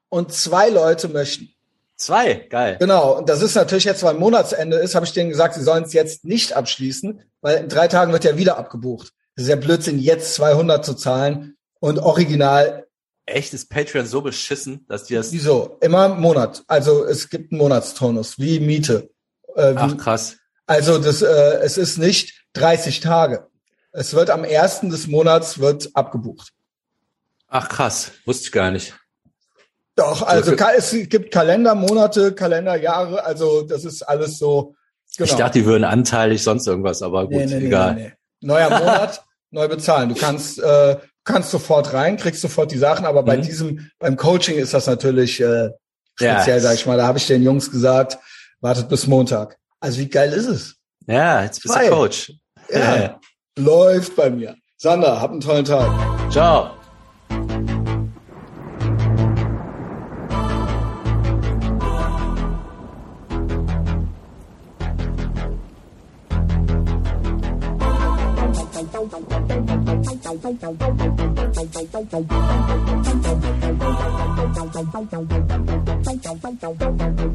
und 0.09 0.33
zwei 0.33 0.69
Leute 0.69 1.07
möchten. 1.07 1.53
Zwei, 1.97 2.35
geil. 2.35 2.77
Genau, 2.79 3.17
und 3.17 3.27
das 3.27 3.41
ist 3.41 3.55
natürlich 3.55 3.85
jetzt, 3.85 4.03
weil 4.03 4.13
Monatsende 4.13 4.77
ist, 4.77 4.93
habe 4.93 5.05
ich 5.05 5.13
denen 5.13 5.31
gesagt, 5.31 5.55
sie 5.55 5.63
sollen 5.63 5.83
es 5.83 5.93
jetzt 5.93 6.25
nicht 6.25 6.53
abschließen, 6.53 7.21
weil 7.41 7.57
in 7.57 7.69
drei 7.69 7.87
Tagen 7.87 8.13
wird 8.13 8.23
ja 8.23 8.37
wieder 8.37 8.57
abgebucht. 8.57 9.13
Das 9.35 9.43
ist 9.43 9.49
ja 9.49 9.55
Blödsinn, 9.55 9.97
jetzt 9.97 10.35
200 10.35 10.85
zu 10.85 10.93
zahlen 10.93 11.57
und 11.79 11.97
original. 11.97 12.85
Echt, 13.25 13.53
ist 13.53 13.69
Patreon 13.69 14.05
so 14.05 14.21
beschissen, 14.21 14.85
dass 14.87 15.05
die 15.05 15.15
das... 15.15 15.31
Wieso? 15.31 15.77
Immer 15.81 16.05
im 16.05 16.21
Monat. 16.21 16.63
Also 16.67 17.03
es 17.03 17.29
gibt 17.29 17.51
einen 17.51 17.59
Monatstonus, 17.59 18.37
wie 18.37 18.59
Miete. 18.59 19.09
Äh, 19.55 19.73
wie, 19.73 19.77
Ach 19.77 19.97
krass. 19.97 20.37
Also 20.67 20.99
das, 20.99 21.23
äh, 21.23 21.59
es 21.63 21.77
ist 21.77 21.97
nicht 21.97 22.45
30 22.53 22.99
Tage. 22.99 23.47
Es 23.91 24.13
wird 24.13 24.29
am 24.29 24.43
ersten 24.43 24.91
des 24.91 25.07
Monats 25.07 25.59
wird 25.59 25.89
abgebucht. 25.95 26.53
Ach 27.47 27.69
krass, 27.69 28.11
wusste 28.25 28.45
ich 28.45 28.51
gar 28.51 28.69
nicht. 28.69 28.93
Doch, 29.97 30.21
also 30.21 30.55
so 30.55 30.63
es 30.77 31.09
gibt 31.09 31.31
Kalendermonate, 31.31 32.33
Kalenderjahre, 32.33 33.25
also 33.25 33.63
das 33.63 33.83
ist 33.83 34.03
alles 34.03 34.37
so. 34.37 34.75
Genau. 35.17 35.27
Ich 35.27 35.35
dachte, 35.35 35.59
die 35.59 35.65
würden 35.65 35.83
anteilig 35.83 36.43
sonst 36.43 36.67
irgendwas, 36.67 37.01
aber 37.01 37.23
gut, 37.23 37.31
nee, 37.31 37.45
nee, 37.47 37.65
egal. 37.65 37.95
Nee, 37.95 38.11
Neuer 38.41 38.69
Monat, 38.69 39.25
neu 39.49 39.67
bezahlen. 39.67 40.09
Du 40.09 40.15
kannst, 40.15 40.59
äh, 40.59 40.97
kannst 41.23 41.49
sofort 41.49 41.93
rein, 41.93 42.17
kriegst 42.17 42.41
sofort 42.41 42.71
die 42.71 42.77
Sachen, 42.77 43.07
aber 43.07 43.23
bei 43.23 43.37
mhm. 43.37 43.41
diesem, 43.41 43.91
beim 43.97 44.17
Coaching 44.17 44.57
ist 44.57 44.75
das 44.75 44.85
natürlich 44.85 45.41
äh, 45.41 45.71
speziell, 46.13 46.57
ja. 46.57 46.59
sag 46.59 46.75
ich 46.75 46.85
mal. 46.85 46.97
Da 46.97 47.07
habe 47.07 47.17
ich 47.17 47.25
den 47.25 47.41
Jungs 47.41 47.71
gesagt, 47.71 48.19
wartet 48.61 48.89
bis 48.89 49.07
Montag. 49.07 49.57
Also 49.79 49.97
wie 49.99 50.09
geil 50.09 50.31
ist 50.31 50.45
es? 50.45 50.75
Ja, 51.07 51.41
jetzt 51.43 51.63
bist 51.63 51.75
du 51.75 51.89
Coach. 51.89 52.33
Ja, 52.69 53.19
läuft 53.57 54.15
bei 54.15 54.29
mir. 54.29 54.55
Sander, 54.75 55.19
hab 55.19 55.31
einen 55.31 55.41
tollen 55.41 55.65
Tag. 55.65 55.89
Ciao. 56.31 56.76
Thank 72.17 72.31
you. 77.21 77.26